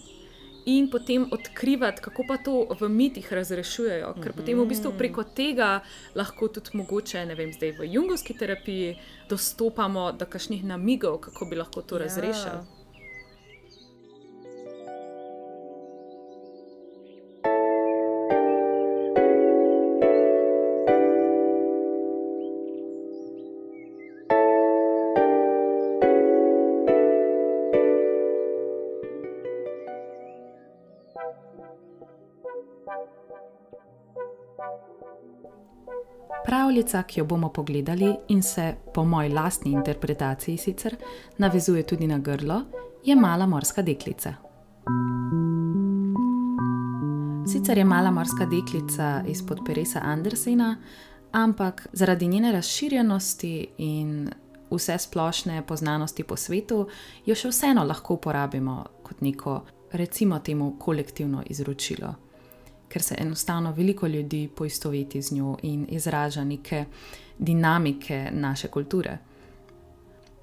in 0.66 0.90
potem 0.90 1.28
odkrivati, 1.32 2.02
kako 2.02 2.24
pa 2.28 2.38
to 2.38 2.68
v 2.80 2.90
mitih 2.90 3.34
razrešujejo. 3.34 4.14
Ker 4.24 4.34
potem 4.34 4.60
v 4.60 4.66
bistvu 4.66 4.94
preko 4.98 5.24
tega 5.24 5.80
lahko 6.16 6.48
tudi 6.48 6.78
mogoče, 6.78 7.26
ne 7.26 7.36
vem, 7.36 7.54
zdaj 7.54 7.76
v 7.80 7.90
jungovski 7.94 8.34
terapiji 8.34 8.96
dostopamo 9.30 10.12
do 10.12 10.26
kakšnih 10.26 10.66
namigov, 10.66 11.20
kako 11.28 11.46
bi 11.46 11.56
lahko 11.56 11.82
to 11.82 12.00
ja. 12.00 12.06
razrešili. 12.08 12.75
Pravljica, 36.86 37.04
ki 37.04 37.20
jo 37.20 37.26
bomo 37.26 37.50
pogledali 37.50 38.16
in 38.28 38.44
se 38.44 38.76
po 38.94 39.04
moji 39.04 39.30
lastni 39.30 39.72
interpretaciji 39.72 40.58
sicer 40.58 40.96
navezuje 41.38 41.84
tudi 41.84 42.08
na 42.08 42.20
grlo, 42.20 42.62
je 43.04 43.16
Mala 43.16 43.46
morska 43.46 43.82
deklica. 43.82 44.34
Sicer 47.48 47.78
je 47.78 47.84
Mala 47.84 48.12
morska 48.12 48.46
deklica 48.46 49.24
izpod 49.28 49.60
Peresa 49.66 50.00
Andersena, 50.04 50.78
ampak 51.32 51.88
zaradi 51.94 52.28
njene 52.28 52.52
razširjenosti 52.52 53.68
in 53.78 54.30
vse 54.72 54.98
splošne 54.98 55.66
poznanosti 55.68 56.24
po 56.24 56.38
svetu, 56.38 56.88
jo 57.26 57.36
še 57.36 57.50
vseeno 57.50 57.84
lahko 57.84 58.14
uporabimo 58.14 58.84
kot 59.04 59.22
neko, 59.22 59.64
recimo, 59.92 60.40
temu 60.40 60.76
kolektivno 60.80 61.44
izročilo 61.50 62.25
ker 62.96 63.04
se 63.04 63.16
enostavno 63.20 63.72
veliko 63.72 64.08
ljudi 64.08 64.50
poistoveti 64.56 65.22
z 65.22 65.36
njo 65.36 65.58
in 65.62 65.86
izraža 65.90 66.44
neke 66.44 66.86
dinamike 67.38 68.30
naše 68.32 68.68
kulture. 68.68 69.18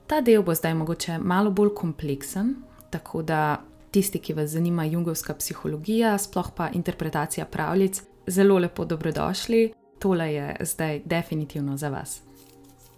Ta 0.07 0.21
del 0.21 0.43
bo 0.43 0.55
zdaj 0.55 0.75
mogoče 0.75 1.19
malo 1.19 1.51
bolj 1.51 1.71
kompleksen, 1.75 2.55
tako 2.91 3.23
da 3.23 3.63
tisti, 3.91 4.19
ki 4.19 4.35
vas 4.35 4.51
zanima 4.51 4.85
jungovska 4.85 5.35
psihologija, 5.35 6.19
sploh 6.19 6.51
pa 6.57 6.69
interpretacija 6.69 7.47
pravljic, 7.47 8.03
zelo 8.27 8.59
lepo 8.59 8.85
dobrodošli. 8.85 9.73
Tole 9.99 10.33
je 10.35 10.57
zdaj 10.61 11.01
definitivno 11.05 11.77
za 11.77 11.89
vas. 11.89 12.21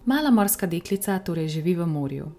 Mala 0.05 0.31
morska 0.31 0.67
deklica 0.67 1.19
torej 1.19 1.49
živi 1.49 1.75
v 1.75 1.87
morju. 1.87 2.33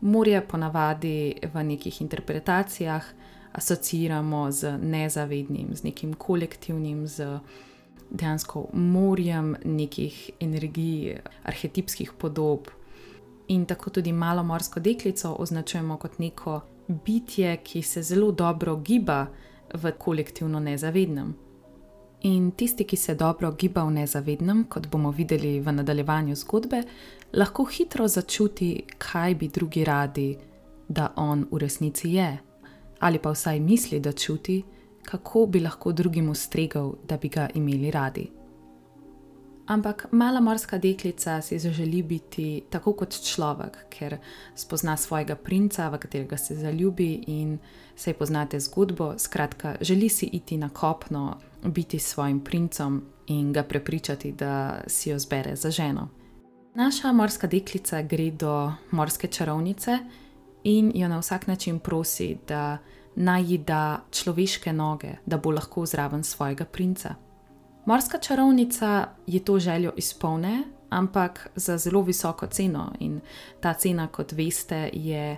Morje 0.00 0.40
ponavadi 0.48 1.34
v 1.54 1.64
nekih 1.64 2.00
interpretacijah 2.00 3.04
asociiramo 3.52 4.50
z 4.50 4.78
nezavednim, 4.78 5.74
z 5.76 5.82
nekim 5.82 6.14
kolektivnim, 6.14 7.06
z 7.06 7.40
dejansko 8.10 8.66
morjem 8.72 9.56
nekih 9.64 10.30
energij, 10.40 11.16
arhetipskih 11.42 12.12
podob. 12.12 12.68
In 13.48 13.66
tako 13.66 13.90
tudi 13.90 14.12
malo 14.12 14.42
morsko 14.42 14.80
deklico 14.80 15.36
označujemo 15.38 15.96
kot 15.96 16.18
neko 16.18 16.60
bitje, 16.88 17.56
ki 17.56 17.82
se 17.82 18.02
zelo 18.02 18.32
dobro 18.32 18.76
giba 18.76 19.26
v 19.74 19.92
kolektivno 19.98 20.60
nezavednem. 20.60 21.34
In 22.22 22.50
tisti, 22.50 22.84
ki 22.84 22.96
se 22.96 23.14
dobro 23.14 23.52
giba 23.52 23.84
v 23.84 23.90
nezavednem, 23.90 24.64
kot 24.64 24.86
bomo 24.88 25.10
videli 25.10 25.60
v 25.60 25.72
nadaljevanju 25.72 26.36
zgodbe, 26.36 26.82
lahko 27.32 27.64
hitro 27.64 28.08
začuti, 28.08 28.84
kaj 28.98 29.34
bi 29.34 29.48
drugi 29.48 29.84
radi, 29.84 30.36
da 30.88 31.12
on 31.16 31.46
v 31.50 31.58
resnici 31.58 32.14
je 32.14 32.51
ali 33.02 33.18
pa 33.18 33.30
vsaj 33.30 33.60
misli, 33.60 34.00
da 34.00 34.12
čuti, 34.12 34.62
kako 35.02 35.46
bi 35.46 35.60
lahko 35.60 35.92
drugim 35.92 36.28
ustregal, 36.30 36.94
da 37.08 37.16
bi 37.16 37.28
ga 37.28 37.48
imeli 37.54 37.90
radi. 37.90 38.30
Ampak 39.66 40.06
mala 40.10 40.40
morska 40.40 40.78
deklica 40.78 41.40
si 41.42 41.58
zaželi 41.58 42.02
biti 42.02 42.62
tako 42.70 42.92
kot 42.92 43.14
človek, 43.24 43.76
ker 43.90 44.16
spozna 44.54 44.96
svojega 44.96 45.34
princa, 45.36 45.88
v 45.88 45.98
katerega 45.98 46.36
se 46.36 46.54
zaljubi 46.54 47.24
in 47.26 47.58
se 47.96 48.12
poznate 48.12 48.60
zgodbo. 48.60 49.14
Skratka, 49.18 49.76
želi 49.80 50.08
si 50.08 50.26
iti 50.26 50.56
na 50.56 50.68
kopno, 50.68 51.38
biti 51.64 51.98
s 51.98 52.14
svojim 52.14 52.40
princem 52.40 53.02
in 53.26 53.52
ga 53.52 53.62
prepričati, 53.62 54.32
da 54.32 54.80
si 54.86 55.10
jo 55.10 55.18
zbere 55.18 55.56
za 55.56 55.70
ženo. 55.70 56.08
Naša 56.74 57.12
morska 57.12 57.46
deklica 57.46 58.02
gre 58.02 58.30
do 58.30 58.72
morske 58.90 59.28
čarovnice 59.28 59.98
in 60.64 60.92
jo 60.94 61.08
na 61.08 61.18
vsak 61.18 61.46
način 61.46 61.78
prosi, 61.78 62.38
da 62.48 62.78
naj 63.14 63.42
ji 63.42 63.58
da 63.58 64.00
človeške 64.10 64.72
noge, 64.72 65.12
da 65.26 65.36
bo 65.36 65.50
lahko 65.50 65.86
zraven 65.86 66.24
svojega 66.24 66.64
princa. 66.64 67.14
Morska 67.86 68.18
čarovnica 68.18 69.08
je 69.26 69.44
to 69.44 69.58
željo 69.58 69.92
izpolne, 69.96 70.62
ampak 70.90 71.50
za 71.54 71.78
zelo 71.78 72.02
visoko 72.02 72.46
ceno 72.46 72.92
in 73.00 73.20
ta 73.60 73.74
cena, 73.74 74.06
kot 74.06 74.32
veste, 74.32 74.90
je 74.92 75.36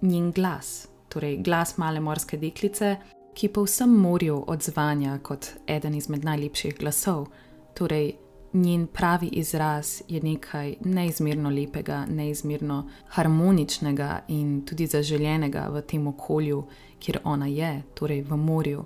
njen 0.00 0.32
glas, 0.32 0.88
torej 1.08 1.36
glas 1.36 1.76
male 1.76 2.00
morske 2.00 2.36
deklice, 2.36 2.96
ki 3.34 3.48
pa 3.48 3.60
vsem 3.60 3.90
morju 3.90 4.44
odzvanja 4.46 5.18
kot 5.22 5.46
eden 5.66 5.94
izmed 5.94 6.24
najlepših 6.24 6.78
glasov, 6.78 7.26
torej 7.74 8.12
njen 8.52 8.86
pravi 8.86 9.26
izraz 9.26 10.02
je 10.08 10.20
nekaj 10.22 10.74
neizmerno 10.84 11.50
lepega, 11.50 12.06
neizmerno 12.08 12.88
harmoničnega 13.08 14.20
in 14.28 14.64
tudi 14.66 14.86
zaželenega 14.86 15.68
v 15.68 15.82
tem 15.82 16.06
okolju, 16.06 16.64
kjer 16.98 17.20
ona 17.24 17.46
je, 17.46 17.82
torej 17.94 18.22
v 18.22 18.36
morju. 18.36 18.84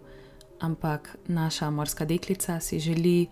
Ampak 0.61 1.17
naša 1.27 1.71
morska 1.71 2.05
deklica 2.05 2.61
si 2.61 2.79
želi 2.81 3.27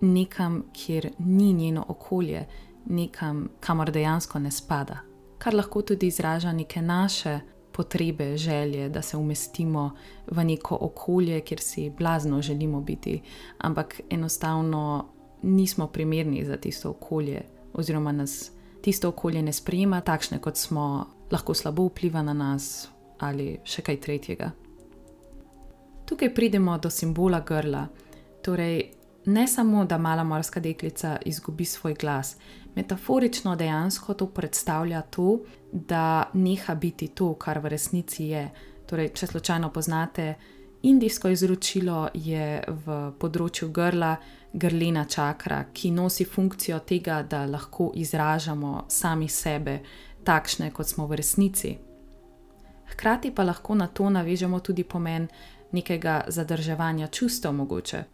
nekam, 0.00 0.64
kjer 0.72 1.10
ni 1.18 1.52
njeno 1.52 1.84
okolje, 1.88 2.46
nekam, 2.86 3.48
kamor 3.60 3.90
dejansko 3.90 4.38
ne 4.38 4.50
spada, 4.50 4.98
kar 5.38 5.54
lahko 5.54 5.82
tudi 5.82 6.06
izraža 6.06 6.52
neke 6.52 6.82
naše. 6.82 7.40
Potrebe, 7.72 8.36
želje, 8.36 8.88
da 8.88 9.02
se 9.02 9.16
umestimo 9.16 9.90
v 10.26 10.44
neko 10.44 10.78
okolje, 10.80 11.40
kjer 11.40 11.60
si 11.60 11.90
blazno 11.90 12.42
želimo 12.42 12.80
biti, 12.80 13.22
ampak 13.58 14.00
enostavno 14.10 15.06
nismo 15.42 15.86
primerni 15.86 16.44
za 16.44 16.56
tisto 16.56 16.90
okolje, 16.90 17.42
oziroma 17.72 18.12
nas 18.12 18.50
tisto 18.80 19.08
okolje 19.08 19.42
ne 19.42 19.52
sprejema 19.52 20.00
takšne, 20.00 20.38
kot 20.38 20.56
smo, 20.56 21.06
lahko 21.30 21.54
slabo 21.54 21.86
vpliva 21.88 22.22
na 22.22 22.32
nas 22.32 22.88
ali 23.20 23.58
še 23.64 23.82
kaj 23.84 24.00
tretjega. 24.00 24.50
Tukaj 26.08 26.34
pridemo 26.34 26.78
do 26.78 26.90
simbola 26.90 27.42
grla. 27.46 27.84
Torej, 28.42 28.80
ne 29.26 29.44
samo, 29.48 29.84
da 29.84 29.98
mala 29.98 30.24
morska 30.24 30.60
deklica 30.60 31.18
izgubi 31.28 31.64
svoj 31.64 31.94
glas, 31.94 32.36
metaforično 32.74 33.56
dejansko 33.56 34.14
to 34.14 34.26
predstavlja 34.26 35.02
to, 35.02 35.38
da 35.72 36.30
neha 36.32 36.74
biti 36.74 37.08
to, 37.08 37.34
kar 37.34 37.58
v 37.58 37.68
resnici 37.68 38.30
je. 38.32 38.48
Torej, 38.86 39.12
če 39.14 39.26
slučajno 39.26 39.70
poznate 39.70 40.34
indijsko 40.82 41.28
izročilo, 41.28 42.08
je 42.14 42.62
v 42.66 43.00
področju 43.20 43.68
grla 43.68 44.16
grlena 44.52 45.04
čakra, 45.04 45.64
ki 45.72 45.90
nosi 45.90 46.24
funkcijo 46.24 46.78
tega, 46.78 47.22
da 47.22 47.44
lahko 47.46 47.92
izražamo 47.94 48.84
sami 48.88 49.28
sebe, 49.28 49.80
takšne 50.24 50.70
kot 50.70 50.86
smo 50.86 51.06
v 51.06 51.16
resnici. 51.16 51.78
Hkrati 52.92 53.30
pa 53.34 53.44
lahko 53.44 53.74
na 53.74 53.86
to 53.86 54.10
navežemo 54.10 54.60
tudi 54.60 54.84
pomen 54.84 55.28
nekega 55.72 56.24
zadrževanja 56.28 57.06
čustev, 57.06 57.52
mogoče, 57.52 58.04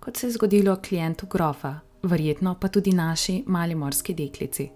kot 0.00 0.16
se 0.16 0.26
je 0.26 0.32
zgodilo 0.32 0.76
klientu 0.76 1.26
grofa. 1.26 1.80
verjetno 2.06 2.54
pa 2.60 2.68
tudi 2.68 2.92
naši 2.92 3.44
mali 3.46 3.74
morski 3.74 4.14
deklici. 4.14 4.70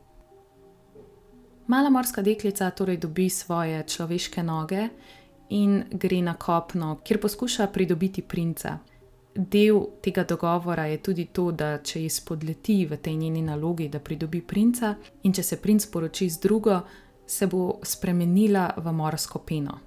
Mala 1.67 1.91
morska 1.91 2.23
deklica 2.23 2.71
torej 2.71 2.97
dobi 2.97 3.29
svoje 3.31 3.85
človeške 3.87 4.43
noge 4.43 4.89
in 5.49 5.85
gre 5.91 6.23
na 6.23 6.35
kopno, 6.35 6.99
kjer 7.05 7.21
poskuša 7.21 7.67
pridobiti 7.67 8.23
princa. 8.23 8.79
Del 9.35 9.87
tega 10.03 10.25
dogovora 10.25 10.87
je 10.87 10.99
tudi 10.99 11.29
to, 11.33 11.51
da 11.53 11.79
če 11.79 12.03
ji 12.03 12.09
spodleti 12.11 12.87
v 12.87 12.97
tej 12.99 13.15
njeni 13.17 13.43
nalogi, 13.43 13.89
da 13.89 14.01
pridobi 14.01 14.41
princa, 14.43 14.97
in 15.23 15.33
če 15.33 15.43
se 15.43 15.61
princ 15.63 15.87
poroči 15.87 16.29
z 16.29 16.41
drugo, 16.43 16.81
se 17.27 17.47
bo 17.47 17.79
spremenila 17.83 18.73
v 18.77 18.93
morsko 18.93 19.39
peno. 19.47 19.79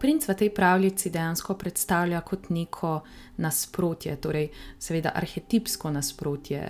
Princ 0.00 0.28
v 0.28 0.34
tej 0.34 0.52
pravljici 0.54 1.10
dejansko 1.10 1.54
predstavlja 1.58 2.20
kot 2.20 2.46
neko 2.54 3.00
nasprotje, 3.42 4.14
torej, 4.16 4.46
seveda, 4.78 5.10
arhetipsko 5.14 5.90
nasprotje. 5.90 6.62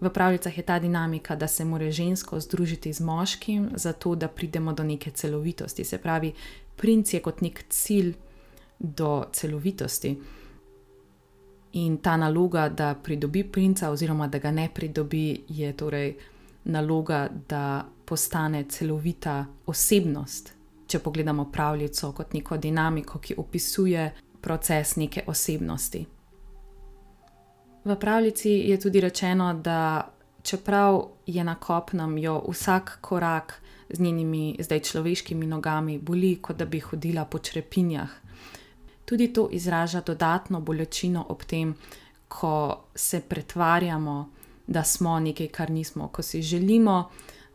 V 0.00 0.10
pravljicah 0.10 0.56
je 0.58 0.64
ta 0.64 0.78
dinamika, 0.78 1.36
da 1.36 1.46
se 1.48 1.64
mora 1.64 1.90
žensko 1.90 2.40
združiti 2.40 2.92
z 2.92 3.00
moškim, 3.00 3.68
zato 3.74 4.14
da 4.14 4.28
pridemo 4.28 4.72
do 4.72 4.84
neke 4.84 5.10
celovitosti. 5.10 5.84
Se 5.84 5.98
pravi, 5.98 6.32
princ 6.76 7.14
je 7.14 7.20
kot 7.22 7.40
nek 7.40 7.62
cilj 7.68 8.14
do 8.78 9.24
celovitosti. 9.32 10.16
In 11.76 11.98
ta 11.98 12.16
naloga, 12.16 12.68
da 12.68 12.94
pridobi 12.94 13.44
princa, 13.44 13.90
oziroma 13.90 14.28
da 14.28 14.38
ga 14.38 14.50
ne 14.50 14.68
pridobi, 14.74 15.44
je 15.48 15.72
torej 15.76 16.14
naloga, 16.64 17.28
da 17.48 17.84
postane 18.04 18.64
celovita 18.68 19.44
osebnost, 19.66 20.52
če 20.86 20.98
pogledamo 20.98 21.48
pravljico 21.52 22.12
kot 22.12 22.32
neko 22.32 22.56
dinamiko, 22.56 23.18
ki 23.18 23.34
opisuje 23.38 24.12
proces 24.40 24.96
neke 24.96 25.24
osebnosti. 25.26 26.06
V 27.84 27.96
pravljici 28.00 28.50
je 28.50 28.80
tudi 28.80 29.00
rečeno, 29.00 29.54
da 29.54 30.08
čeprav 30.42 31.02
je 31.26 31.44
na 31.44 31.54
kopnem 31.54 32.18
jo 32.18 32.44
vsak 32.48 32.98
korak 33.00 33.62
z 33.90 34.00
njenimi 34.00 34.56
zdaj 34.60 34.80
človeškimi 34.80 35.46
nogami 35.46 35.98
boli, 35.98 36.36
kot 36.36 36.56
da 36.56 36.64
bi 36.64 36.80
hodila 36.80 37.24
po 37.24 37.38
črepinjah. 37.38 38.10
Tudi 39.04 39.32
to 39.32 39.48
izraža 39.52 40.00
dodatno 40.00 40.60
bolečino 40.60 41.26
ob 41.28 41.44
tem, 41.44 41.74
ko 42.28 42.84
se 42.94 43.20
pretvarjamo, 43.20 44.30
da 44.66 44.84
smo 44.84 45.20
nekaj, 45.20 45.48
kar 45.48 45.70
nismo, 45.70 46.08
ko 46.08 46.22
si 46.22 46.42
želimo 46.42 47.10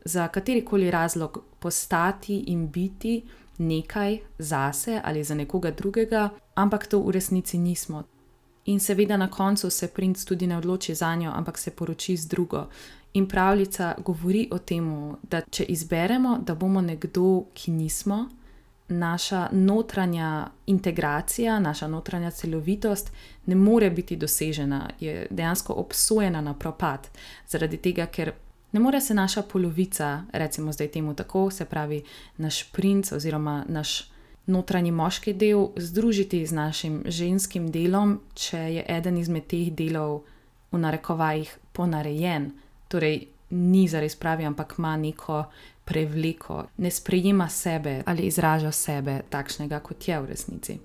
za 0.06 0.28
katerikoli 0.28 0.92
razlog 0.92 1.44
postati 1.60 2.38
in 2.48 2.68
biti 2.72 3.24
nekaj 3.58 4.18
zase 4.38 5.02
ali 5.04 5.24
za 5.24 5.36
nekoga 5.36 5.72
drugega, 5.72 6.30
ampak 6.56 6.88
to 6.88 7.00
v 7.00 7.12
resnici 7.12 7.58
nismo. 7.58 8.04
In 8.66 8.80
seveda 8.80 9.18
na 9.18 9.28
koncu 9.32 9.70
se 9.70 9.88
princ 9.88 10.26
tudi 10.26 10.48
ne 10.48 10.58
odloči 10.58 10.96
za 10.96 11.16
njo, 11.16 11.32
ampak 11.36 11.58
se 11.58 11.72
poroči 11.72 12.18
z 12.18 12.28
drugo. 12.28 12.68
In 13.14 13.28
pravljica 13.28 13.96
govori 14.06 14.48
o 14.52 14.58
tem, 14.58 15.16
da 15.24 15.42
če 15.42 15.64
izberemo, 15.64 16.38
da 16.46 16.56
bomo 16.56 16.82
nekdo, 16.82 17.44
ki 17.54 17.72
nismo, 17.72 18.28
naša 18.90 19.50
notranja 19.52 20.48
integracija, 20.66 21.60
naša 21.60 21.88
notranja 21.88 22.32
celovitost 22.32 23.12
ne 23.46 23.56
more 23.56 23.90
biti 23.90 24.16
dosežena, 24.16 24.90
je 25.00 25.28
dejansko 25.30 25.74
obsojena 25.74 26.42
na 26.42 26.54
propad, 26.54 27.08
zaradi 27.48 27.78
tega, 27.78 28.06
ker 28.06 28.34
Ne 28.72 28.80
more 28.80 29.02
se 29.02 29.14
naša 29.14 29.42
polovica, 29.42 30.24
recimo 30.32 30.72
zdaj 30.72 30.88
temu 30.88 31.14
tako, 31.14 31.52
se 31.52 31.66
pravi 31.66 32.04
naš 32.38 32.72
princ 32.72 33.12
oziroma 33.12 33.66
naš 33.68 34.12
notranji 34.46 34.92
moški 34.92 35.34
del, 35.34 35.68
združiti 35.76 36.46
z 36.46 36.54
našim 36.54 37.04
ženskim 37.06 37.72
delom, 37.72 38.20
če 38.34 38.58
je 38.58 38.86
eden 38.88 39.18
izmed 39.18 39.48
teh 39.48 39.72
delov 39.74 40.22
v 40.72 40.78
narekovajih 40.78 41.58
ponarejen, 41.74 42.52
torej 42.88 43.28
ni 43.50 43.88
zares 43.88 44.16
pravi, 44.16 44.46
ampak 44.46 44.76
ima 44.78 44.98
neko 44.98 45.44
prevleko, 45.90 46.64
ne 46.78 46.92
sprejema 46.92 47.50
sebe 47.50 48.04
ali 48.06 48.30
izraža 48.30 48.72
sebe 48.72 49.22
takšnega, 49.30 49.80
kot 49.80 50.08
je 50.08 50.22
v 50.22 50.30
resnici. 50.30 50.78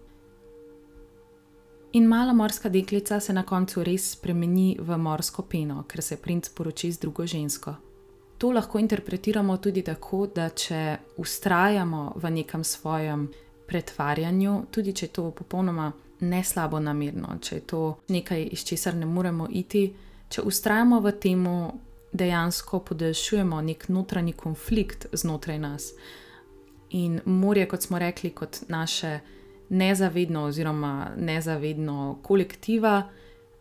In 1.93 2.07
mala 2.09 2.33
morska 2.33 2.69
deklica 2.69 3.21
se 3.21 3.33
na 3.33 3.43
koncu 3.43 3.85
res 3.85 4.11
spremeni 4.17 4.77
v 4.81 4.97
morsko 4.99 5.43
peno, 5.43 5.85
ker 5.89 6.03
se 6.03 6.17
princ 6.17 6.49
poroči 6.49 6.91
z 6.93 6.99
drugo 6.99 7.27
žensko. 7.27 7.75
To 8.39 8.51
lahko 8.51 8.79
interpretiramo 8.79 9.57
tudi 9.57 9.83
tako, 9.83 10.27
da 10.27 10.49
če 10.51 10.97
ustrajamo 11.17 12.13
v 12.17 12.31
nekem 12.31 12.65
svojem 12.65 13.29
pretvarjanju, 13.69 14.63
tudi 14.71 14.93
če 14.93 15.07
je 15.07 15.13
to 15.13 15.31
popolnoma 15.31 15.93
ne 16.21 16.43
slabo 16.45 16.81
namerno, 16.81 17.39
če 17.41 17.55
je 17.55 17.61
to 17.61 17.83
nekaj, 18.09 18.49
iz 18.53 18.65
česar 18.65 18.97
ne 18.97 19.07
moremo 19.07 19.47
iti, 19.51 19.87
če 20.29 20.43
ustrajamo 20.43 21.01
v 21.01 21.13
tem, 21.21 21.47
dejansko 22.15 22.81
podaljšujemo 22.81 23.61
nek 23.61 23.89
notranji 23.89 24.33
konflikt 24.33 25.07
znotraj 25.13 25.59
nas. 25.59 25.93
In 26.91 27.21
morje, 27.25 27.69
kot 27.69 27.83
smo 27.83 27.99
rekli, 27.99 28.31
kot 28.31 28.59
naše 28.69 29.19
nezavedno 29.69 30.45
oziroma 30.45 31.11
nezavedno 31.17 32.19
kolektiva 32.23 33.03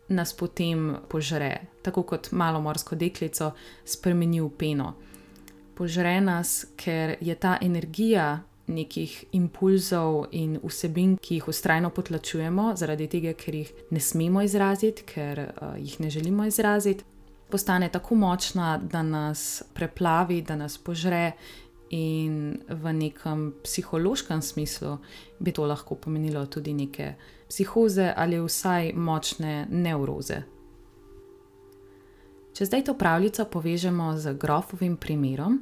nas 0.08 0.32
potem 0.32 0.96
požre, 1.08 1.66
tako 1.82 2.02
kot 2.02 2.30
malo 2.32 2.60
morsko 2.60 2.94
deklico 2.94 3.52
spremeni 3.84 4.40
v 4.40 4.50
peno. 4.58 4.94
Požre 5.74 6.20
nas, 6.20 6.66
ker 6.76 7.16
je 7.20 7.34
ta 7.34 7.58
energija 7.60 8.42
nekih 8.66 9.24
impulzov 9.32 10.28
in 10.32 10.58
vsebin, 10.62 11.16
ki 11.20 11.40
jih 11.40 11.48
ustrajno 11.48 11.90
potlačujemo, 11.90 12.72
zaradi 12.76 13.08
tega, 13.08 13.32
ker 13.32 13.54
jih 13.54 13.72
ne 13.90 14.00
smemo 14.00 14.44
izraziti, 14.44 15.02
ker 15.08 15.40
uh, 15.40 15.74
jih 15.80 15.98
ne 16.00 16.10
želimo 16.10 16.46
izraziti, 16.46 17.04
postane 17.54 17.88
tako 17.88 18.14
močna, 18.14 18.78
da 18.78 19.02
nas 19.02 19.62
preplavi, 19.74 20.40
da 20.42 20.56
nas 20.56 20.74
požre 20.78 21.32
in 21.90 22.58
v 22.68 22.92
nekem 22.92 23.52
psihološkem 23.62 24.42
smislu 24.42 24.96
bi 25.38 25.52
to 25.52 25.66
lahko 25.66 25.94
pomenilo 25.94 26.46
tudi 26.46 26.72
neke 26.74 27.12
psihoze 27.48 28.08
ali 28.16 28.40
vsaj 28.42 28.90
močne 28.96 29.68
neuroze. 29.70 30.40
Če 32.58 32.66
zdaj 32.66 32.84
to 32.90 32.96
pravljico 32.98 33.44
povežemo 33.44 34.16
z 34.18 34.34
grofovim 34.34 34.96
primerom, 34.96 35.60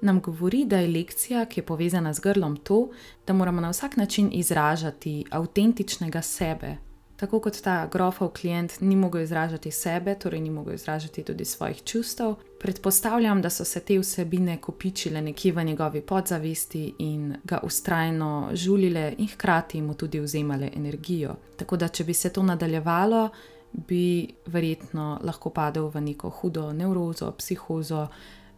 nam 0.00 0.20
govori, 0.20 0.66
da 0.68 0.76
je 0.84 0.92
lekcija, 0.92 1.46
ki 1.48 1.60
je 1.60 1.66
povezana 1.66 2.12
z 2.12 2.20
grlom, 2.20 2.56
to, 2.56 2.90
da 3.26 3.32
moramo 3.32 3.64
na 3.64 3.72
vsak 3.72 3.96
način 3.96 4.28
izražati 4.32 5.24
avtentičnega 5.30 6.22
sebe, 6.22 6.76
tako 7.20 7.40
kot 7.40 7.60
ta 7.60 7.86
grofov 7.92 8.28
klient 8.32 8.80
ni 8.80 8.96
mogel 8.96 9.22
izražati 9.22 9.70
sebe, 9.70 10.14
torej 10.14 10.40
ni 10.40 10.50
mogel 10.50 10.74
izražati 10.74 11.22
tudi 11.22 11.44
svojih 11.44 11.82
čustev. 11.84 12.34
Predpostavljam, 12.60 13.42
da 13.42 13.50
so 13.50 13.64
se 13.64 13.80
te 13.80 13.98
vsebine 13.98 14.56
kopičile 14.56 15.20
nekje 15.22 15.52
v 15.52 15.64
njegovi 15.64 16.00
podzavesti 16.00 16.94
in 16.98 17.36
ga 17.44 17.60
ustrajno 17.62 18.50
žulile 18.52 19.14
in 19.18 19.28
hkrati 19.28 19.82
mu 19.82 19.94
tudi 19.94 20.20
vzemale 20.20 20.70
energijo. 20.76 21.36
Tako 21.56 21.76
da, 21.76 21.88
če 21.88 22.04
bi 22.04 22.14
se 22.14 22.32
to 22.32 22.42
nadaljevalo, 22.42 23.28
bi 23.72 24.28
verjetno 24.46 25.20
lahko 25.22 25.50
padel 25.50 25.90
v 25.94 26.00
neko 26.00 26.30
hudo 26.30 26.72
neurozo, 26.72 27.32
psihozo. 27.38 28.06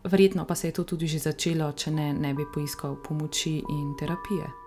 Verjetno 0.04 0.44
pa 0.44 0.54
se 0.54 0.68
je 0.68 0.72
to 0.72 0.84
tudi 0.84 1.06
že 1.06 1.18
začelo, 1.18 1.72
če 1.72 1.90
ne, 1.90 2.12
ne 2.14 2.34
bi 2.34 2.46
poiskal 2.54 2.96
pomoči 3.02 3.58
in 3.58 3.94
terapije. 3.98 4.61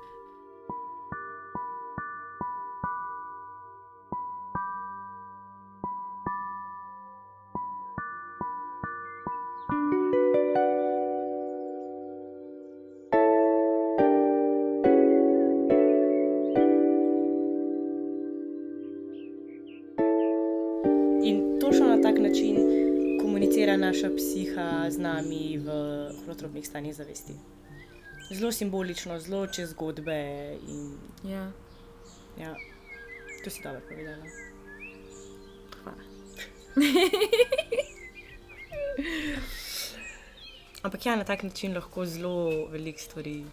Holotropnih 26.46 26.68
stanjih 26.68 26.96
zavesti. 26.96 27.34
Zelo 28.32 28.52
simbolično, 28.52 29.20
zelo 29.20 29.48
čez 29.48 29.70
zgodbe. 29.70 30.58
In... 30.68 30.98
Ja. 31.24 31.52
ja, 32.40 32.56
to 33.44 33.50
si 33.50 33.64
dobro 33.64 33.82
povedala. 33.90 34.26
Hvala. 35.84 35.98
Ampak 40.84 41.06
ja, 41.06 41.16
na 41.16 41.24
tak 41.24 41.44
način 41.44 41.74
lahko 41.74 42.06
zelo 42.06 42.68
veliko 42.68 43.00
stvari. 43.00 43.46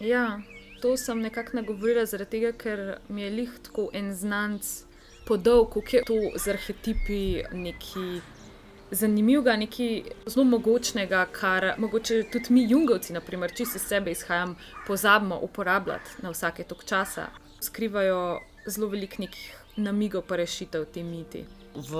Ja, 0.00 0.40
to 0.82 0.96
sem 0.96 1.20
nekako 1.20 1.56
nagovorila, 1.56 2.06
zaradi 2.06 2.30
tega, 2.30 2.52
ker 2.52 2.98
mi 3.08 3.22
je 3.22 3.30
lih 3.30 3.50
tako 3.62 3.90
en 3.92 4.14
znanc 4.14 4.84
podal, 5.26 5.66
kako 5.66 5.96
je 5.96 6.04
to 6.04 6.38
z 6.38 6.48
arhetipi 6.48 7.42
neki 7.52 8.20
zanimivega, 8.90 9.56
nekaj 9.56 10.02
zelo 10.26 10.44
mogočnega, 10.44 11.26
kar 11.32 11.74
mogoče 11.78 12.22
tudi 12.32 12.54
mi, 12.54 12.64
jungovci, 12.70 13.12
naprimer, 13.12 13.52
če 13.54 13.66
se 13.66 13.78
sebe 13.82 14.12
izhajam, 14.14 14.56
pozabimo 14.86 15.38
uporabljati 15.42 16.22
na 16.22 16.32
vsake 16.34 16.64
tok 16.64 16.84
časa. 16.84 17.28
Skrivajo 17.60 18.40
zelo 18.66 18.88
velik 18.88 19.18
nekih 19.18 19.54
namigov, 19.76 20.26
pa 20.28 20.36
rešitev 20.36 20.88
te 20.92 21.02
miti. 21.02 21.44
v 21.78 21.92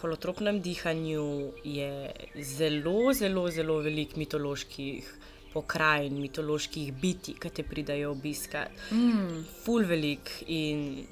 holotropnem 0.00 0.60
dihanju 0.60 1.52
je 1.64 2.10
zelo, 2.42 3.12
zelo, 3.12 3.50
zelo 3.50 3.78
veliko 3.78 4.18
mitoloških 4.18 5.06
pokrajin, 5.52 6.18
mitoloških 6.20 6.92
biti, 6.92 7.34
ki 7.38 7.50
te 7.50 7.62
pridajo 7.62 8.10
obiskati. 8.10 8.94
Mm. 8.94 9.44
Ful 9.64 9.86
velik. 9.86 10.30
In 10.46 11.06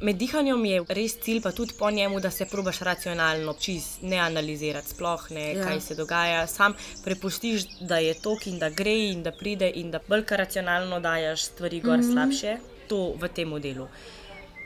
med 0.00 0.16
dihanjem 0.16 0.64
je 0.64 0.80
res 0.96 1.16
cilj, 1.20 1.40
pa 1.44 1.52
tudi 1.52 1.74
po 1.78 1.90
njemu, 1.90 2.20
da 2.20 2.30
se 2.30 2.46
probaš 2.48 2.80
racionalno, 2.80 3.54
čist 3.60 4.02
ne 4.02 4.18
analizirati, 4.18 4.94
sploh 4.94 5.26
ne, 5.30 5.46
ja. 5.54 5.64
kaj 5.64 5.80
se 5.80 5.94
dogaja. 5.94 6.46
Sam 6.46 6.74
prepustiš, 7.04 7.66
da 7.80 7.98
je 7.98 8.14
to, 8.22 8.36
in 8.46 8.58
da 8.58 8.70
gre, 8.70 8.96
in 9.10 9.22
da 9.22 9.32
pride, 9.32 9.70
in 9.74 9.90
da 9.90 10.00
bolj 10.08 10.24
racionalno 10.30 11.00
dajes 11.00 11.44
stvari 11.52 11.80
gor 11.80 11.98
mm 11.98 12.02
-hmm. 12.02 12.12
slabše, 12.12 12.56
to 12.88 13.14
v 13.20 13.28
tem 13.28 13.60
delu. 13.60 13.88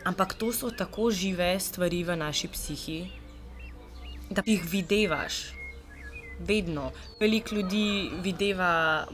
Ampak 0.05 0.35
to 0.35 0.53
so 0.53 0.71
tako 0.71 1.11
žive 1.11 1.61
stvari 1.61 2.05
v 2.05 2.17
naši 2.17 2.49
psihi, 2.49 3.07
da 4.31 4.43
jih 4.47 4.65
vidiš 4.71 5.53
vedno. 6.39 6.93
Veliko 7.21 7.55
ljudi 7.55 8.11
videva 8.23 9.07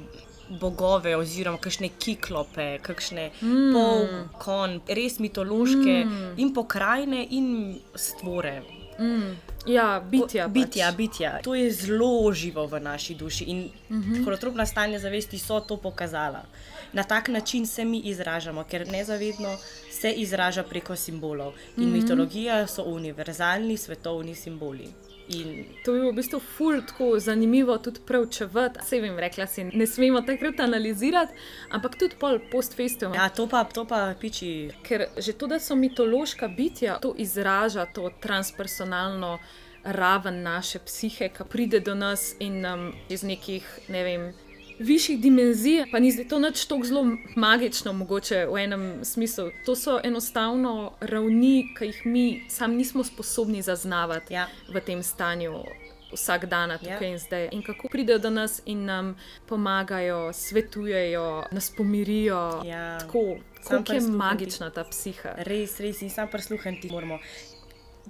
bogove, 0.50 1.16
oziroma 1.16 1.58
kakšne 1.58 1.88
kiklope, 1.98 2.78
kakšne 2.82 3.30
mm. 3.40 3.72
pol, 3.74 4.06
kon, 4.42 4.80
res 4.88 5.18
mitološke 5.22 5.96
mm. 6.04 6.34
in 6.42 6.54
pokrajine 6.54 7.26
in 7.30 7.48
stvore. 7.94 8.60
Mm. 9.00 9.36
Ja, 9.66 10.00
bitja. 10.00 10.48
Bitja, 10.48 10.88
pač. 10.88 10.96
bitja. 10.96 11.30
To 11.44 11.54
je 11.54 11.70
zelo 11.72 12.32
živo 12.32 12.66
v 12.66 12.80
naši 12.80 13.14
duši 13.14 13.44
in 13.44 13.70
mm 13.88 14.02
-hmm. 14.02 14.24
holotropna 14.24 14.66
stanja 14.66 14.98
zavesti 14.98 15.38
so 15.38 15.60
to 15.60 15.76
pokazala. 15.76 16.44
Na 16.92 17.02
tak 17.02 17.28
način 17.28 17.66
se 17.66 17.84
mi 17.84 18.00
izražamo, 18.00 18.64
ker 18.64 18.88
nezavedno 18.88 19.56
se 19.90 20.12
izraža 20.12 20.62
preko 20.62 20.96
simbolov. 20.96 21.52
In 21.76 21.84
mm 21.84 21.88
-hmm. 21.88 22.02
mitologija 22.02 22.66
so 22.66 22.82
univerzalni 22.82 23.76
svetovni 23.76 24.34
simboli. 24.34 24.88
In 25.30 25.64
to 25.84 25.94
je 25.94 26.10
v 26.10 26.14
bistvu 26.14 26.40
ful, 26.42 26.80
tako 26.86 27.18
zanimivo 27.22 27.78
tudi 27.78 28.00
preučevati. 28.06 28.80
Se 28.86 29.00
vem, 29.00 29.18
rekla 29.18 29.46
si, 29.46 29.64
ne 29.64 29.86
smemo 29.86 30.22
takrat 30.26 30.60
analizirati, 30.60 31.32
ampak 31.70 31.98
tudi 31.98 32.18
pol 32.18 32.40
post-festivali. 32.50 33.16
Ja, 33.16 33.28
to 33.28 33.46
pa, 33.46 33.64
to 33.64 33.84
pa 33.86 34.14
piči. 34.20 34.70
Ker 34.82 35.06
že 35.16 35.32
to, 35.38 35.46
da 35.46 35.60
so 35.62 35.78
mitološka 35.78 36.48
bitja, 36.48 36.98
to 36.98 37.14
izraža 37.18 37.86
to 37.86 38.10
transpersonalno 38.20 39.38
raven 39.84 40.42
naše 40.42 40.78
psihe, 40.78 41.28
ki 41.28 41.46
pride 41.48 41.80
do 41.80 41.94
nas 41.94 42.34
in 42.38 42.60
nam 42.60 42.92
iz 43.08 43.22
nekih, 43.22 43.64
ne 43.88 44.04
vem 44.04 44.32
višjih 44.80 45.20
dimenzij, 45.20 45.84
pa 45.92 45.98
ni 45.98 46.24
to 46.28 46.38
nič 46.38 46.64
tako 46.64 46.84
zelo 46.84 47.04
magično, 47.36 47.92
mogoče 47.92 48.46
v 48.46 48.64
enem 48.64 49.04
smislu. 49.04 49.50
To 49.66 49.76
so 49.76 50.00
enostavno 50.04 50.92
ravni, 51.00 51.68
ki 51.78 51.90
jih 51.90 52.00
mi 52.06 52.24
sami 52.48 52.76
nismo 52.76 53.04
sposobni 53.04 53.62
zaznavati 53.62 54.34
ja. 54.34 54.48
v 54.72 54.80
tem 54.80 55.02
stanju. 55.02 55.62
Vsak 56.10 56.48
dan, 56.50 56.72
tukaj 56.78 57.06
ja. 57.06 57.12
in 57.12 57.18
zdaj. 57.18 57.48
In 57.52 57.62
kako 57.62 57.88
pridejo 57.88 58.18
do 58.18 58.30
nas 58.30 58.62
in 58.66 58.84
nam 58.84 59.14
pomagajo, 59.46 60.32
svetujejo, 60.32 61.44
nas 61.52 61.70
pomirijo. 61.76 62.62
Ja. 62.66 62.98
Tako, 62.98 63.38
kako 63.68 63.92
je 63.92 64.00
magična 64.00 64.70
ta 64.70 64.84
psiha. 64.90 65.36
Res, 65.46 65.78
res, 65.80 66.02
in 66.02 66.10
sam 66.10 66.28
prisluhniti 66.28 66.90
moramo. 66.90 67.20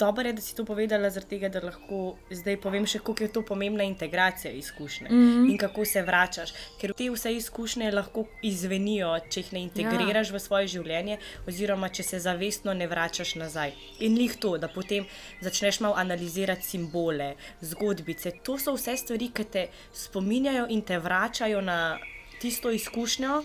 Dobro 0.01 0.29
je, 0.29 0.33
da 0.33 0.41
si 0.41 0.57
to 0.57 0.65
povedala, 0.65 1.11
tega, 1.29 1.49
da 1.53 1.61
lahko 1.61 2.15
zdaj 2.33 2.57
povem 2.61 2.87
še, 2.89 3.03
kako 3.05 3.27
je 3.27 3.33
to 3.33 3.43
pomembna 3.45 3.85
integracija 3.85 4.53
izkušnje 4.53 5.09
mm 5.11 5.15
-hmm. 5.15 5.51
in 5.51 5.59
kako 5.59 5.85
se 5.85 6.03
vračaš. 6.03 6.53
Ker 6.81 6.93
te 6.97 7.11
vse 7.11 7.35
izkušnje 7.37 7.91
lahko 7.93 8.25
izvenijo, 8.43 9.19
če 9.31 9.41
jih 9.41 9.53
ne 9.53 9.61
integriraš 9.63 10.31
ja. 10.31 10.37
v 10.37 10.41
svoje 10.41 10.69
življenje, 10.69 11.19
oziroma 11.47 11.89
če 11.89 12.03
se 12.03 12.19
zavestno 12.19 12.75
ne 12.75 12.87
vračaš 12.87 13.35
nazaj. 13.35 13.73
In 14.01 14.15
njih 14.15 14.37
to, 14.37 14.59
da 14.59 14.69
potem 14.69 15.05
začneš 15.41 15.81
malo 15.81 15.95
analizirati 15.95 16.63
simbole, 16.63 17.35
zgodbice. 17.61 18.33
To 18.43 18.59
so 18.59 18.73
vse 18.73 18.97
stvari, 18.97 19.29
ki 19.29 19.45
te 19.45 19.69
spominjajo 19.93 20.67
in 20.69 20.83
te 20.83 20.99
vračajo 20.99 21.61
na 21.61 21.99
tisto 22.41 22.71
izkušnjo, 22.71 23.43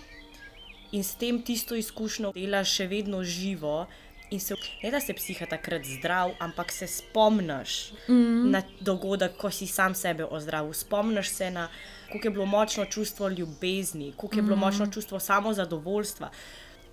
in 0.92 1.04
s 1.04 1.16
tem 1.16 1.42
tisto 1.44 1.76
izkušnjo 1.76 2.32
delaš 2.36 2.72
še 2.78 2.88
vedno 2.88 3.24
živo. 3.24 3.86
In 4.30 4.40
se 4.40 4.56
ne 4.84 4.92
da 4.92 5.00
se 5.00 5.14
psiha 5.14 5.46
takrat 5.46 5.86
zdrav, 5.86 6.32
ampak 6.40 6.72
se 6.72 6.88
spomniš 6.88 7.94
mm 8.08 8.52
na 8.52 8.62
dogodek, 8.80 9.38
ko 9.38 9.52
si 9.52 9.68
sam 9.68 9.96
sebe 9.96 10.26
ozdravil. 10.26 10.74
Spomniš 10.74 11.30
se 11.30 11.52
na 11.52 11.70
kako 12.12 12.28
je 12.28 12.32
bilo 12.32 12.46
močno 12.46 12.86
čustvo 12.86 13.30
ljubezni, 13.30 14.12
kako 14.12 14.36
je 14.36 14.42
bilo 14.42 14.56
mm 14.56 14.60
močno 14.60 14.88
čustvo 14.88 15.20
samozadovoljstva. 15.20 16.30